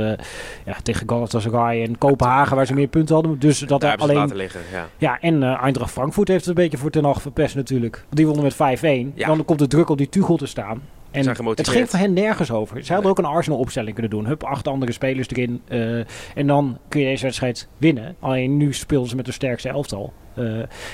ja, 0.65 0.75
tegen 0.83 1.09
Galatasaray 1.09 1.83
en 1.83 1.97
Kopenhagen, 1.97 2.55
waar 2.55 2.65
ze 2.65 2.73
meer 2.73 2.87
punten 2.87 3.15
hadden. 3.15 3.39
Dus 3.39 3.59
dat 3.59 3.81
Daar 3.81 3.97
alleen... 3.97 4.15
laten 4.15 4.35
liggen, 4.35 4.61
ja. 4.71 4.87
Ja, 4.97 5.19
en 5.19 5.43
Eindracht 5.43 5.91
Frankfurt 5.91 6.27
heeft 6.27 6.45
het 6.45 6.57
een 6.57 6.63
beetje 6.63 6.77
voor 6.77 6.89
ten 6.89 7.05
acht 7.05 7.21
verpest 7.21 7.55
natuurlijk. 7.55 8.05
Die 8.09 8.25
wonnen 8.27 8.43
met 8.43 8.53
5-1. 8.53 9.13
Ja. 9.15 9.27
Dan 9.27 9.45
komt 9.45 9.59
de 9.59 9.67
druk 9.67 9.89
op 9.89 9.97
die 9.97 10.09
Tuchel 10.09 10.37
te 10.37 10.45
staan. 10.45 10.81
En 11.13 11.27
het 11.27 11.69
ging 11.69 11.89
voor 11.89 11.99
hen 11.99 12.13
nergens 12.13 12.51
over. 12.51 12.83
Ze 12.85 12.93
hadden 12.93 13.11
ook 13.11 13.17
een 13.17 13.25
Arsenal-opstelling 13.25 13.93
kunnen 13.93 14.11
doen. 14.11 14.25
Hup, 14.25 14.43
acht 14.43 14.67
andere 14.67 14.91
spelers 14.91 15.27
erin. 15.29 15.61
eh, 15.67 15.97
en 16.35 16.47
dan 16.47 16.77
kun 16.89 16.99
je 16.99 17.05
deze 17.05 17.23
wedstrijd 17.23 17.67
winnen. 17.77 18.15
Alleen 18.19 18.57
nu 18.57 18.73
speelden 18.73 19.09
ze 19.09 19.15
met 19.15 19.25
de 19.25 19.31
sterkste 19.31 19.69
elftal. 19.69 20.13
Eh, 20.35 20.45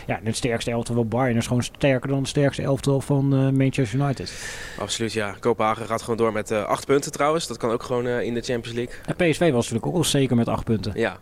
ja, 0.07 0.19
het 0.23 0.35
sterkste 0.35 0.71
elftal 0.71 0.95
van 0.95 1.07
Bayern 1.07 1.37
is 1.37 1.47
gewoon 1.47 1.63
sterker 1.63 2.09
dan 2.09 2.17
het 2.17 2.27
sterkste 2.27 2.61
elftal 2.61 3.01
van 3.01 3.33
eh, 3.33 3.49
Manchester 3.49 3.99
United. 3.99 4.33
Absoluut, 4.79 5.13
ja. 5.13 5.35
Kopenhagen 5.39 5.85
gaat 5.85 6.01
gewoon 6.01 6.17
door 6.17 6.33
met 6.33 6.51
acht 6.51 6.85
punten 6.85 7.11
trouwens. 7.11 7.47
Dat 7.47 7.57
kan 7.57 7.71
ook 7.71 7.83
gewoon 7.83 8.07
in 8.07 8.33
de 8.33 8.41
Champions 8.41 8.77
League. 8.77 8.95
En 9.05 9.15
PSV 9.15 9.39
was 9.39 9.63
natuurlijk 9.69 9.85
ook 9.85 9.95
al 9.95 10.03
zeker 10.03 10.35
met 10.35 10.47
acht 10.47 10.63
punten. 10.63 10.91
Ja. 10.95 11.17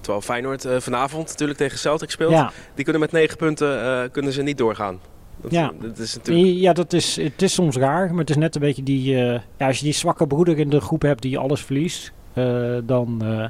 Terwijl 0.00 0.22
Feyenoord 0.24 0.66
vanavond 0.78 1.28
natuurlijk 1.28 1.58
tegen 1.58 1.78
Celtic 1.78 2.10
speelt. 2.10 2.30
Ja, 2.32 2.52
Die 2.74 2.84
kunnen 2.84 3.02
met 3.02 3.12
negen 3.12 3.36
punten 3.36 4.10
kunnen 4.10 4.32
ze 4.32 4.42
niet 4.42 4.58
doorgaan. 4.58 5.00
Dat, 5.42 5.50
Ja. 5.50 5.72
dat 5.80 5.98
is 5.98 6.14
natuurlijk... 6.14 6.56
ja 6.58 6.72
dat 6.72 6.92
is, 6.92 7.16
het 7.16 7.42
is 7.42 7.52
soms 7.54 7.76
raar. 7.76 8.08
Maar 8.10 8.18
het 8.20 8.30
is 8.30 8.36
net 8.36 8.54
een 8.54 8.60
beetje 8.60 8.82
die... 8.82 9.14
eh, 9.16 9.40
ja, 9.58 9.66
als 9.66 9.78
je 9.78 9.84
die 9.84 9.92
zwakke 9.94 10.26
broeder 10.26 10.58
in 10.58 10.70
de 10.70 10.80
groep 10.80 11.02
hebt 11.02 11.22
die 11.22 11.38
alles 11.38 11.60
verliest... 11.64 12.12
eh, 12.32 12.74
dan 12.84 13.22
eh, 13.24 13.44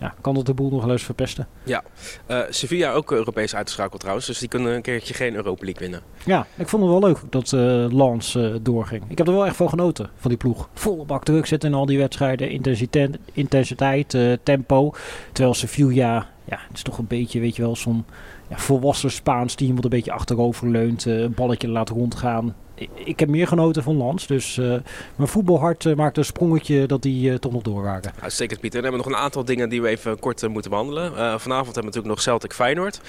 ja, 0.00 0.14
kan 0.20 0.34
dat 0.34 0.46
de 0.46 0.54
boel 0.54 0.70
nog 0.70 0.82
wel 0.82 0.92
eens 0.92 1.02
verpesten. 1.02 1.46
Eh, 2.26 2.40
Sevilla 2.48 2.92
ook 2.92 3.12
Europees 3.12 3.54
uitgeschakeld 3.54 4.00
trouwens. 4.00 4.26
Dus 4.26 4.38
die 4.38 4.48
kunnen 4.48 4.74
een 4.74 4.82
keertje 4.82 5.14
geen 5.14 5.34
Europa 5.34 5.64
League 5.64 5.82
winnen. 5.82 6.00
Ja, 6.24 6.46
ik 6.56 6.68
vond 6.68 6.82
het 6.82 6.90
wel 6.92 7.00
leuk 7.00 7.18
dat 7.30 7.52
Lance 7.92 8.58
doorging. 8.62 9.02
Ik 9.08 9.18
heb 9.18 9.26
er 9.26 9.32
wel 9.32 9.46
echt 9.46 9.56
van 9.56 9.68
genoten, 9.68 10.10
van 10.16 10.30
die 10.30 10.38
ploeg. 10.38 10.68
Volle 10.74 11.04
bak 11.04 11.24
druk 11.24 11.46
zitten 11.46 11.68
in 11.70 11.74
al 11.76 11.86
die 11.86 11.98
wedstrijden. 11.98 12.50
Intensiteit, 12.50 13.18
intensiteit 13.32 14.16
tempo. 14.42 14.94
Terwijl 15.32 15.54
Sevilla, 15.54 16.28
ja, 16.44 16.58
het 16.68 16.76
is 16.76 16.82
toch 16.82 16.98
een 16.98 17.06
beetje, 17.06 17.40
weet 17.40 17.56
je 17.56 17.62
wel, 17.62 17.76
zo'n 17.76 18.04
ja, 18.52 18.58
volwassen 18.58 19.10
Spaans 19.10 19.54
team... 19.54 19.74
wat 19.74 19.84
een 19.84 19.90
beetje 19.90 20.12
achterover 20.12 20.68
leunt, 20.68 21.06
eh, 21.06 21.20
een 21.20 21.34
balletje 21.34 21.68
laat 21.68 21.88
rondgaan. 21.88 22.54
Ik, 22.94 23.20
heb 23.20 23.28
meer 23.28 23.46
genoten 23.46 23.82
van 23.82 23.96
Lans. 23.96 24.26
Dus 24.26 24.58
eh, 24.58 24.64
mijn 25.16 25.28
voetbalhart 25.28 25.86
eh, 25.86 25.94
maakte 25.94 26.18
een 26.18 26.24
sprongetje 26.26 26.86
dat 26.86 27.02
die 27.02 27.30
eh, 27.30 27.36
toch 27.38 27.52
nog 27.52 27.62
doorwaken. 27.62 28.12
Uitstekend 28.20 28.60
Pieter. 28.60 28.82
Dan 28.82 28.90
hebben 28.90 29.00
we 29.06 29.10
nog 29.10 29.18
een 29.18 29.24
aantal 29.24 29.44
dingen 29.44 29.68
die 29.68 29.82
we 29.82 29.88
even 29.88 30.18
kort 30.18 30.48
moeten 30.48 30.70
behandelen. 30.70 31.04
Eh, 31.04 31.12
vanavond 31.14 31.48
hebben 31.50 31.74
we 31.74 31.80
natuurlijk 31.82 32.06
nog 32.06 32.22
Celtic 32.22 32.52
Feyenoord. 32.52 33.00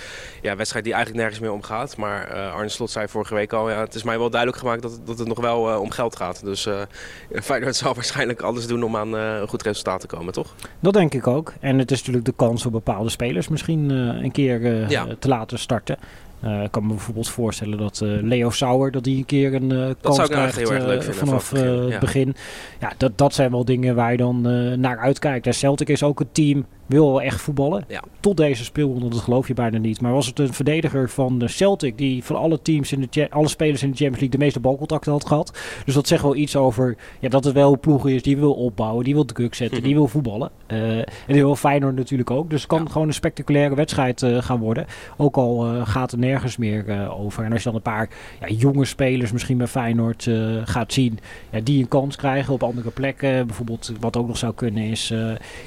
Ja, 0.41 0.55
wedstrijd 0.55 0.83
die 0.85 0.93
eigenlijk 0.93 1.23
nergens 1.23 1.43
meer 1.43 1.53
om 1.53 1.63
gaat. 1.63 1.97
Maar 1.97 2.33
Arne 2.51 2.69
Slot 2.69 2.91
zei 2.91 3.07
vorige 3.07 3.33
week 3.33 3.53
al, 3.53 3.69
ja, 3.69 3.79
het 3.79 3.95
is 3.95 4.03
mij 4.03 4.17
wel 4.19 4.29
duidelijk 4.29 4.59
gemaakt 4.61 4.81
dat, 4.81 4.99
dat 5.05 5.19
het 5.19 5.27
nog 5.27 5.39
wel 5.39 5.79
om 5.79 5.91
geld 5.91 6.15
gaat. 6.15 6.43
Dus 6.43 6.67
Feyenoord 7.43 7.75
zal 7.75 7.93
waarschijnlijk 7.93 8.41
alles 8.41 8.67
doen 8.67 8.83
om 8.83 8.95
aan 8.95 9.13
een 9.13 9.47
goed 9.47 9.61
resultaat 9.61 9.99
te 9.99 10.07
komen, 10.07 10.33
toch? 10.33 10.55
Dat 10.79 10.93
denk 10.93 11.13
ik 11.13 11.27
ook. 11.27 11.53
En 11.59 11.79
het 11.79 11.91
is 11.91 11.97
natuurlijk 11.97 12.25
de 12.25 12.33
kans 12.35 12.61
voor 12.61 12.71
bepaalde 12.71 13.09
spelers 13.09 13.47
misschien 13.47 13.89
een 13.89 14.31
keer 14.31 14.89
Ja. 14.89 15.05
te 15.19 15.27
laten 15.27 15.59
starten. 15.59 15.97
Eh, 16.43 16.63
ik 16.63 16.71
kan 16.71 16.83
me 16.83 16.89
bijvoorbeeld 16.89 17.29
voorstellen 17.29 17.77
dat 17.77 18.01
eh, 18.01 18.09
Leo 18.21 18.49
Sauer 18.49 18.91
dat 18.91 19.03
die 19.03 19.17
een 19.17 19.25
keer 19.25 19.53
een 19.53 19.71
eh, 19.71 19.89
kans 20.01 20.17
nou 20.17 20.29
krijgt 20.29 20.57
echt 20.57 20.69
heel 20.69 20.77
erg 20.77 20.85
leuk 20.85 21.03
vinden 21.03 21.27
vanaf 21.27 21.43
vanaf 21.43 21.63
het 21.63 21.69
begin, 21.69 21.85
ja. 21.85 21.91
het 21.91 21.99
begin. 21.99 22.35
Ja, 22.79 22.93
dat, 22.97 23.17
dat 23.17 23.33
zijn 23.33 23.51
wel 23.51 23.65
dingen 23.65 23.95
waar 23.95 24.11
je 24.11 24.17
dan 24.17 24.41
naar 24.79 24.97
uitkijkt. 24.97 25.47
En 25.47 25.53
Celtic 25.53 25.89
is 25.89 26.03
ook 26.03 26.19
een 26.19 26.31
team, 26.31 26.65
wil 26.93 27.07
wel 27.11 27.21
echt 27.21 27.41
voetballen. 27.41 27.85
Ja. 27.87 28.01
Tot 28.19 28.37
deze 28.37 28.63
speelronde, 28.63 29.09
dat 29.09 29.19
geloof 29.19 29.47
je 29.47 29.53
bijna 29.53 29.77
niet. 29.77 30.01
Maar 30.01 30.11
was 30.13 30.25
het 30.27 30.39
een 30.39 30.53
verdediger 30.53 31.09
van 31.09 31.39
de 31.39 31.47
Celtic 31.47 31.97
die 31.97 32.23
van 32.23 32.35
alle 32.35 32.61
teams 32.61 32.91
in 32.91 33.07
de 33.11 33.27
alle 33.31 33.47
spelers 33.47 33.83
in 33.83 33.89
de 33.91 33.95
Champions 33.97 34.19
League 34.21 34.29
de 34.39 34.43
meeste 34.43 34.59
balcontacten 34.59 35.11
had 35.11 35.25
gehad. 35.27 35.57
Dus 35.85 35.93
dat 35.93 36.07
zegt 36.07 36.21
wel 36.21 36.35
iets 36.35 36.55
over 36.55 36.95
ja, 37.19 37.29
dat 37.29 37.43
het 37.43 37.53
wel 37.53 37.71
een 37.73 37.79
ploeg 37.79 38.07
is 38.07 38.21
die 38.23 38.37
wil 38.37 38.53
opbouwen, 38.53 39.03
die 39.03 39.13
wil 39.13 39.25
druk 39.25 39.55
zetten, 39.55 39.77
Mhm. 39.77 39.85
die 39.85 39.95
wil 39.95 40.07
voetballen. 40.07 40.49
Eh, 40.67 40.97
en 40.97 41.05
die 41.27 41.43
wil 41.43 41.55
Feyenoord 41.55 41.95
natuurlijk 41.95 42.31
ook. 42.31 42.49
Dus 42.49 42.59
het 42.59 42.69
kan 42.69 42.83
Ja. 42.83 42.89
gewoon 42.91 43.07
een 43.07 43.13
spectaculaire 43.13 43.75
wedstrijd 43.75 44.21
eh, 44.21 44.41
gaan 44.41 44.59
worden. 44.59 44.85
Ook 45.17 45.37
al 45.37 45.65
eh, 45.65 45.87
gaat 45.87 46.11
er 46.11 46.17
nergens 46.17 46.57
meer 46.57 47.11
over. 47.11 47.43
En 47.43 47.51
als 47.51 47.59
je 47.63 47.65
dan 47.69 47.75
een 47.75 47.81
paar 47.81 48.09
ja, 48.41 48.47
jonge 48.55 48.85
spelers 48.85 49.31
misschien 49.31 49.57
bij 49.57 49.67
Feyenoord 49.67 50.29
gaat 50.63 50.93
zien, 50.93 51.19
ja, 51.51 51.59
die 51.63 51.81
een 51.81 51.87
kans 51.87 52.15
krijgen 52.15 52.53
op 52.53 52.63
andere 52.63 52.89
plekken. 52.89 53.45
Bijvoorbeeld 53.47 53.91
wat 53.99 54.17
ook 54.17 54.27
nog 54.27 54.37
zou 54.37 54.53
kunnen 54.53 54.83
is 54.83 55.13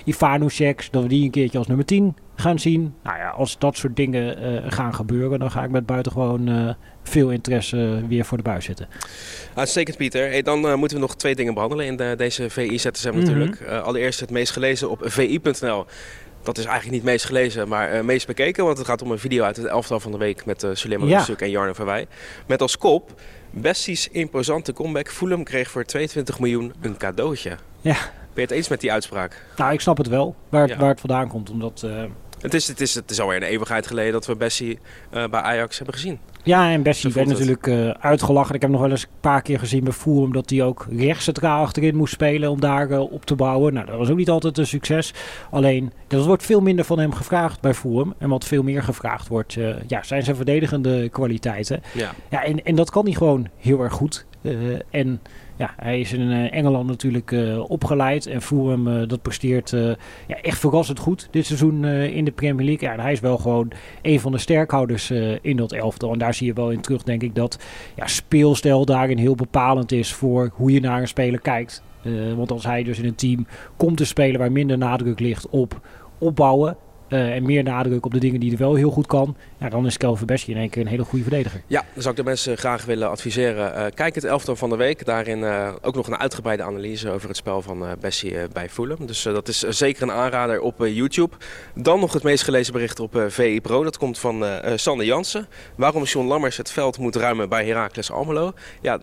Ivanusek, 0.05 0.89
dat 0.91 1.03
we 1.03 1.09
die 1.09 1.15
die 1.16 1.24
een 1.24 1.31
keertje 1.31 1.59
als 1.59 1.66
nummer 1.66 1.87
10 1.87 2.16
gaan 2.35 2.59
zien. 2.59 2.94
Nou 3.02 3.18
ja, 3.18 3.29
als 3.29 3.59
dat 3.59 3.76
soort 3.76 3.96
dingen 3.96 4.52
uh, 4.52 4.72
gaan 4.72 4.94
gebeuren, 4.94 5.38
dan 5.38 5.50
ga 5.50 5.64
ik 5.64 5.70
met 5.70 5.87
buitengewoon 5.87 6.48
uh, 6.48 6.70
veel 7.02 7.31
interesse 7.31 8.02
weer 8.09 8.24
voor 8.24 8.37
de 8.37 8.42
buis 8.42 8.64
zitten. 8.64 8.88
Uitstekend, 9.55 9.96
Pieter. 9.96 10.29
Hey, 10.29 10.42
dan 10.42 10.66
uh, 10.66 10.74
moeten 10.74 10.96
we 10.96 11.02
nog 11.02 11.16
twee 11.16 11.35
dingen 11.35 11.55
behandelen 11.55 11.87
in 11.87 11.96
de, 11.96 12.14
deze 12.16 12.50
VI-ZSM 12.50 13.11
mm 13.11 13.18
natuurlijk. 13.18 13.62
allereerst 13.62 14.20
het 14.20 14.31
meest 14.31 14.52
gelezen 14.52 14.90
op 14.90 15.00
vi.nl. 15.05 15.87
Dat 16.42 16.59
is 16.59 16.64
eigenlijk 16.64 16.94
niet 16.96 17.05
meest 17.05 17.24
gelezen, 17.24 17.68
maar 17.68 18.05
meest 18.05 18.26
bekeken. 18.26 18.64
Want 18.64 18.79
het 18.79 18.87
gaat 18.87 19.02
om 19.02 19.11
een 19.11 19.18
video 19.18 19.44
uit 19.44 19.57
het 19.57 19.66
elftal 19.66 20.00
van 20.00 20.12
de 20.12 20.18
week 20.18 20.44
met 20.44 20.62
uh, 20.62 20.70
Suleiman 20.72 21.09
ja. 21.09 21.26
en 21.37 21.50
Jarno 21.50 21.72
Verwij. 21.72 22.07
Met 22.46 22.62
als 22.62 22.79
kop, 22.79 23.20
Bessie's 23.50 24.09
imposante 24.09 24.72
comeback. 24.72 25.09
Fulham 25.09 25.44
kreeg 25.44 25.70
voor 25.70 25.85
22 25.85 26.38
miljoen 26.38 26.72
een 26.81 26.96
cadeautje. 26.96 27.57
Ja. 27.81 27.96
Ben 28.37 28.44
je 28.44 28.51
het 28.51 28.61
eens 28.61 28.68
met 28.68 28.81
die 28.81 28.92
uitspraak? 28.92 29.42
Nou, 29.57 29.72
ik 29.72 29.81
snap 29.81 29.96
het 29.96 30.09
wel, 30.09 30.35
waar, 30.49 30.68
ja. 30.68 30.77
waar 30.77 30.88
het 30.88 31.01
vandaan 31.01 31.29
komt. 31.29 31.51
Omdat... 31.51 31.83
Uh, 31.85 32.03
het 32.40 32.55
is, 32.55 32.68
het, 32.68 32.81
is, 32.81 32.94
het 32.94 33.11
is 33.11 33.20
alweer 33.20 33.37
een 33.37 33.42
eeuwigheid 33.42 33.87
geleden 33.87 34.12
dat 34.12 34.27
we 34.27 34.37
Bessie 34.37 34.79
uh, 35.14 35.25
bij 35.29 35.40
Ajax 35.40 35.77
hebben 35.77 35.94
gezien. 35.94 36.18
Ja, 36.42 36.70
en 36.70 36.83
Bessie 36.83 37.12
werd 37.12 37.29
natuurlijk 37.29 37.66
uh, 37.66 37.90
uitgelachen. 37.90 38.55
Ik 38.55 38.61
heb 38.61 38.70
nog 38.70 38.81
wel 38.81 38.90
eens 38.90 39.03
een 39.03 39.09
paar 39.20 39.42
keer 39.42 39.59
gezien 39.59 39.85
bij 39.85 39.92
Fulham 39.92 40.33
dat 40.33 40.51
hij 40.51 40.62
ook 40.62 40.87
rechts 40.90 41.25
centraal 41.25 41.62
achterin 41.62 41.96
moest 41.96 42.12
spelen 42.12 42.51
om 42.51 42.61
daar 42.61 42.90
uh, 42.90 43.12
op 43.12 43.27
te 43.27 43.35
bouwen. 43.35 43.75
Nou, 43.75 43.87
dat 43.87 43.96
was 43.96 44.11
ook 44.11 44.16
niet 44.16 44.31
altijd 44.31 44.59
een 44.59 44.66
succes. 44.66 45.14
Alleen, 45.51 45.92
er 46.09 46.22
wordt 46.22 46.44
veel 46.44 46.61
minder 46.61 46.85
van 46.85 46.99
hem 46.99 47.12
gevraagd 47.12 47.61
bij 47.61 47.75
Fulham. 47.75 48.14
En 48.18 48.29
wat 48.29 48.44
veel 48.44 48.62
meer 48.62 48.83
gevraagd 48.83 49.29
wordt, 49.29 49.53
ja, 49.87 50.03
zijn 50.03 50.22
zijn 50.22 50.37
verdedigende 50.37 51.09
kwaliteiten. 51.09 51.83
Ja. 51.94 52.14
Ja, 52.31 52.44
en, 52.44 52.64
en 52.64 52.75
dat 52.75 52.90
kan 52.90 53.05
hij 53.05 53.14
gewoon 53.14 53.49
heel 53.57 53.81
erg 53.81 53.92
goed. 53.92 54.27
en 54.90 55.20
ja, 55.57 55.75
hij 55.77 56.01
is 56.01 56.12
in 56.12 56.21
uh, 56.21 56.53
Engeland 56.53 56.87
natuurlijk 56.87 57.31
uh, 57.31 57.71
opgeleid 57.71 58.27
en 58.27 58.42
Fulham 58.42 58.88
uh, 58.88 59.09
dat 59.09 59.23
presteert 59.23 59.71
ja, 60.27 60.40
echt 60.42 60.59
verrassend 60.59 60.99
goed 60.99 61.29
dit 61.31 61.47
seizoen 61.47 61.85
in 61.85 62.25
de 62.25 62.31
Premier 62.31 62.66
League. 62.66 62.88
Ja, 62.88 63.03
hij 63.03 63.12
is 63.12 63.21
wel 63.21 63.38
gewoon 63.38 63.71
een 64.03 64.21
van 64.21 64.33
de 64.33 64.38
sterkhouders 64.38 65.11
in 65.40 65.57
dat 65.57 65.73
elftal. 65.73 66.12
En 66.12 66.19
daar 66.19 66.35
zie 66.35 66.47
je 66.47 66.53
wel 66.53 66.71
in 66.71 66.81
terug, 66.81 67.03
denk 67.03 67.23
ik, 67.23 67.35
dat 67.35 67.59
ja, 67.95 68.07
speelstijl 68.07 68.85
daarin 68.85 69.19
heel 69.19 69.35
bepalend 69.35 69.92
is 69.92 70.12
voor 70.12 70.51
hoe 70.55 70.73
je 70.73 70.81
naar 70.81 71.01
een 71.01 71.09
speler 71.09 71.40
kijkt. 71.40 71.83
want 72.37 72.51
als 72.51 72.64
hij 72.64 72.83
dus 72.83 72.99
in 72.99 73.05
een 73.05 73.14
team 73.14 73.47
komt 73.77 73.97
te 73.97 74.05
spelen 74.05 74.40
waar 74.40 74.53
minder 74.53 74.79
nadruk 74.79 75.21
ligt 75.21 75.49
op 75.49 75.81
opbouwen 76.19 76.77
uh, 77.09 77.35
en 77.35 77.42
meer 77.42 77.62
nadruk 77.62 78.05
op 78.05 78.12
de 78.12 78.19
dingen 78.19 78.40
die 78.40 78.49
hij 78.49 78.59
wel 78.59 78.75
heel 78.75 78.90
goed 78.90 79.07
kan. 79.07 79.37
Ja, 79.59 79.69
dan 79.69 79.87
is 79.87 79.97
Kelvin 79.97 80.27
Bessie 80.27 80.55
in 80.55 80.61
één 80.61 80.71
keer 80.71 80.83
een 80.83 80.88
hele 80.88 81.05
goede 81.05 81.25
verdediger. 81.25 81.62
Ja, 81.66 81.85
dan 81.92 82.03
zou 82.03 82.11
ik 82.11 82.21
de 82.21 82.27
mensen 82.27 82.57
graag 82.57 82.85
willen 82.85 83.11
adviseren. 83.11 83.73
Uh, 83.77 83.85
kijk 83.95 84.14
het 84.14 84.25
elftal 84.25 84.57
van 84.57 84.71
de 84.71 84.77
week. 84.77 85.05
Daarin 85.05 85.38
uh, 85.38 85.69
ook 85.83 85.95
nog 85.95 86.07
een 86.07 86.16
uitgebreide 86.16 86.62
analyse 86.62 87.11
over 87.11 87.29
het 87.29 87.37
spel 87.37 87.62
van 87.62 87.85
Bessie 88.01 88.35
bij 88.53 88.69
Fulham. 88.69 89.07
Dus 89.07 89.23
dat 89.23 89.49
is 89.49 89.59
zeker 89.61 90.03
een 90.03 90.12
aanrader 90.12 90.61
op 90.61 90.75
YouTube. 90.79 91.37
Dan 91.75 92.01
nog 92.01 92.12
het 92.12 92.23
meest 92.23 92.45
gelezen 92.45 92.73
bericht 92.73 93.01
op 93.01 93.23
VI 93.29 93.61
Pro. 93.61 93.85
Dat 93.85 93.99
komt 93.99 94.19
van 94.19 94.45
Sander 94.75 95.07
Jansen. 95.07 95.47
Waarom 95.75 96.03
John 96.03 96.27
Lammers 96.27 96.57
het 96.57 96.71
veld 96.71 96.99
moet 96.99 97.16
ruimen 97.16 97.49
bij 97.49 97.66
Heracles 97.66 98.11
Almelo. 98.11 98.53
Ja, 98.81 98.99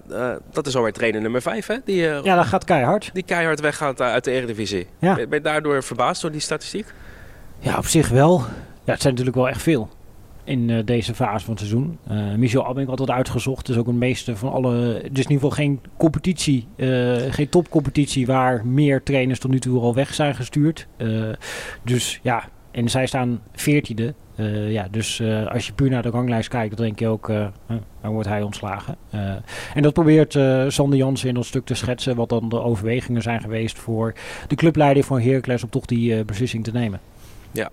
dat 0.52 0.68
is 0.68 0.76
alweer 0.76 0.94
trainer 0.94 1.22
nummer 1.22 1.42
5 1.42 1.68
hè? 1.68 1.76
Die, 1.86 2.02
ja, 2.02 2.36
dat 2.36 2.46
gaat 2.46 2.64
keihard. 2.64 3.10
Die 3.14 3.24
keihard 3.24 3.60
weggaat 3.60 4.02
uit 4.02 4.24
de 4.24 4.32
Eredivisie. 4.32 4.88
Ja. 5.00 5.16
Ben 5.16 5.28
je 5.30 5.42
daardoor 5.42 5.84
verbaasd 5.84 6.22
door 6.22 6.32
die 6.32 6.42
statistiek? 6.42 6.86
Ja, 7.64 7.78
op 7.78 7.86
zich 7.86 8.10
wel. 8.10 8.40
Ja, 8.84 8.92
het 8.92 9.02
zijn 9.02 9.14
natuurlijk 9.14 9.36
wel 9.36 9.50
echt 9.50 9.62
veel 9.62 9.90
in 10.44 10.70
uh, 10.70 10.80
deze 10.86 11.16
fase 11.16 11.46
van 11.46 11.54
het 11.54 11.64
seizoen. 11.64 11.98
Uh, 12.12 12.36
Michel 12.36 12.66
Abing 12.66 12.88
had 12.88 12.98
dat 12.98 13.10
uitgezocht. 13.10 13.70
is 13.70 13.78
ook 13.78 13.88
een 13.88 13.98
meeste 13.98 14.36
van 14.36 14.52
alle... 14.52 14.94
Dus 14.94 15.04
in 15.04 15.16
ieder 15.16 15.34
geval 15.34 15.50
geen 15.50 15.80
competitie, 15.98 16.68
uh, 16.76 17.16
geen 17.30 17.50
topcompetitie... 17.50 18.26
waar 18.26 18.66
meer 18.66 19.04
trainers 19.04 19.40
tot 19.40 19.52
nu 19.52 19.60
toe 19.60 19.80
al 19.80 19.94
weg 19.94 20.14
zijn 20.14 20.36
gestuurd. 20.36 20.88
dus 21.84 22.20
ja, 22.24 22.44
en 22.72 22.90
zij 22.90 23.06
staan 23.06 23.42
veertiende. 23.54 24.14
ja, 24.68 24.88
dus 24.92 25.22
als 25.48 25.68
je 25.68 25.74
puur 25.74 25.90
naar 25.90 26.02
de 26.02 26.10
ranglijst 26.10 26.50
kijkt... 26.50 26.78
dan 26.78 26.86
denk 26.86 27.00
je 27.00 27.08
ook, 27.08 27.28
dan 28.02 28.12
wordt 28.12 28.28
hij 28.28 28.42
ontslagen. 28.42 28.96
en 29.74 29.82
dat 29.82 29.94
probeert 29.94 30.38
Sander 30.74 30.98
Jansen 30.98 31.28
in 31.28 31.36
dat 31.36 31.46
stuk 31.46 31.66
te 31.66 31.76
schetsen... 31.76 32.16
wat 32.16 32.30
dan 32.30 32.50
de 32.50 32.62
overwegingen 32.62 33.22
zijn 33.22 33.42
geweest 33.42 33.78
voor 33.80 34.14
de 34.48 34.56
clubleider 34.56 35.04
van 35.04 35.22
Heracles... 35.22 35.64
om 35.64 35.70
toch 35.70 35.86
die 35.86 36.26
beslissing 36.26 36.64
te 36.64 36.72
nemen. 36.72 37.00
Ja, 37.54 37.70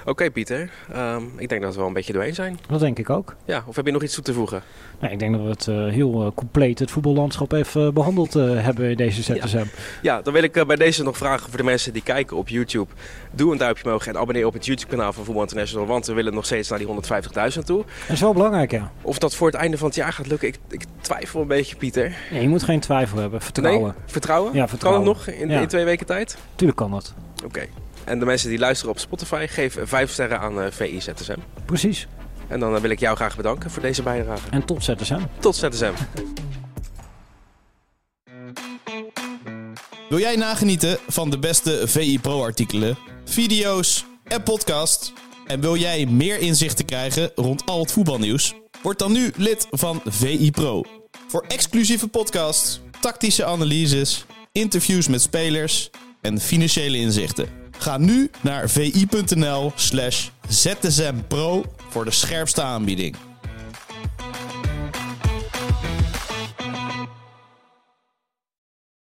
oké 0.00 0.10
okay, 0.10 0.30
Pieter. 0.30 0.70
Um, 0.96 1.32
ik 1.36 1.48
denk 1.48 1.62
dat 1.62 1.72
we 1.72 1.78
wel 1.78 1.88
een 1.88 1.94
beetje 1.94 2.12
doorheen 2.12 2.34
zijn. 2.34 2.58
Dat 2.68 2.80
denk 2.80 2.98
ik 2.98 3.10
ook. 3.10 3.36
Ja, 3.44 3.64
of 3.66 3.76
heb 3.76 3.86
je 3.86 3.92
nog 3.92 4.02
iets 4.02 4.14
toe 4.14 4.24
te 4.24 4.32
voegen? 4.32 4.62
Nee, 5.00 5.10
ik 5.10 5.18
denk 5.18 5.32
dat 5.32 5.42
we 5.42 5.48
het 5.48 5.66
uh, 5.66 5.92
heel 5.92 6.24
uh, 6.24 6.30
compleet 6.34 6.78
het 6.78 6.90
voetballandschap 6.90 7.52
even 7.52 7.86
uh, 7.86 7.92
behandeld 7.92 8.34
hebben 8.34 8.90
in 8.90 8.96
deze 8.96 9.22
ZSM. 9.22 9.56
Ja, 9.56 9.64
ja 10.02 10.22
dan 10.22 10.32
wil 10.32 10.42
ik 10.42 10.66
bij 10.66 10.76
deze 10.76 11.02
nog 11.02 11.16
vragen 11.16 11.48
voor 11.48 11.58
de 11.58 11.64
mensen 11.64 11.92
die 11.92 12.02
kijken 12.02 12.36
op 12.36 12.48
YouTube. 12.48 12.90
Doe 13.32 13.52
een 13.52 13.58
duimpje 13.58 13.84
omhoog 13.84 14.06
en 14.06 14.16
abonneer 14.16 14.46
op 14.46 14.52
het 14.52 14.66
YouTube 14.66 14.90
kanaal 14.90 15.12
van 15.12 15.24
Voetbal 15.24 15.42
International. 15.42 15.86
Want 15.86 16.06
we 16.06 16.12
willen 16.12 16.34
nog 16.34 16.44
steeds 16.44 16.68
naar 16.68 16.78
die 16.78 16.88
150.000 16.88 17.64
toe. 17.64 17.84
Dat 17.84 18.16
is 18.16 18.20
wel 18.20 18.32
belangrijk, 18.32 18.70
ja. 18.70 18.90
Of 19.02 19.18
dat 19.18 19.34
voor 19.34 19.46
het 19.46 19.56
einde 19.56 19.78
van 19.78 19.86
het 19.86 19.96
jaar 19.96 20.12
gaat 20.12 20.26
lukken, 20.26 20.48
ik, 20.48 20.58
ik 20.68 20.84
twijfel 21.00 21.40
een 21.40 21.46
beetje 21.46 21.76
Pieter. 21.76 22.16
Nee, 22.30 22.42
je 22.42 22.48
moet 22.48 22.62
geen 22.62 22.80
twijfel 22.80 23.18
hebben. 23.18 23.40
Vertrouwen. 23.40 23.82
Nee? 23.82 24.02
Vertrouwen? 24.06 24.54
Ja, 24.54 24.68
vertrouwen. 24.68 25.04
Kan 25.04 25.14
het 25.14 25.26
nog 25.26 25.34
in, 25.34 25.48
ja. 25.48 25.60
in 25.60 25.68
twee 25.68 25.84
weken 25.84 26.06
tijd? 26.06 26.36
Tuurlijk 26.54 26.78
kan 26.78 26.90
dat. 26.90 27.14
Oké. 27.44 27.66
En 28.04 28.18
de 28.18 28.24
mensen 28.24 28.48
die 28.48 28.58
luisteren 28.58 28.92
op 28.92 28.98
Spotify, 28.98 29.46
geven 29.46 29.88
5 29.88 30.12
sterren 30.12 30.40
aan 30.40 30.58
uh, 30.58 30.66
VI 30.70 31.00
ZSM. 31.00 31.38
Precies. 31.64 32.06
En 32.48 32.60
dan 32.60 32.74
uh, 32.74 32.80
wil 32.80 32.90
ik 32.90 33.00
jou 33.00 33.16
graag 33.16 33.36
bedanken 33.36 33.70
voor 33.70 33.82
deze 33.82 34.02
bijdrage. 34.02 34.50
En 34.50 34.64
tot 34.64 34.84
ZSM. 34.84 35.20
Tot 35.38 35.56
ZSM. 35.56 35.92
Wil 40.08 40.18
jij 40.18 40.36
nagenieten 40.36 40.98
van 41.06 41.30
de 41.30 41.38
beste 41.38 41.82
VI 41.84 42.20
Pro 42.20 42.42
artikelen, 42.42 42.98
video's 43.24 44.04
en 44.24 44.42
podcast? 44.42 45.12
En 45.46 45.60
wil 45.60 45.76
jij 45.76 46.06
meer 46.06 46.38
inzichten 46.38 46.84
krijgen 46.84 47.30
rond 47.34 47.66
al 47.66 47.80
het 47.80 47.92
voetbalnieuws? 47.92 48.54
Word 48.82 48.98
dan 48.98 49.12
nu 49.12 49.32
lid 49.36 49.66
van 49.70 50.00
VI 50.04 50.50
Pro. 50.50 50.82
Voor 51.28 51.44
exclusieve 51.48 52.08
podcasts, 52.08 52.80
tactische 53.00 53.44
analyses, 53.44 54.24
interviews 54.52 55.08
met 55.08 55.22
spelers 55.22 55.90
en 56.20 56.40
financiële 56.40 56.96
inzichten. 56.96 57.59
Ga 57.80 57.96
nu 57.96 58.30
naar 58.40 58.68
vi.nl 58.68 59.72
slash 59.74 60.28
zsmpro 60.48 61.64
voor 61.90 62.04
de 62.04 62.10
scherpste 62.10 62.62
aanbieding. 62.62 63.16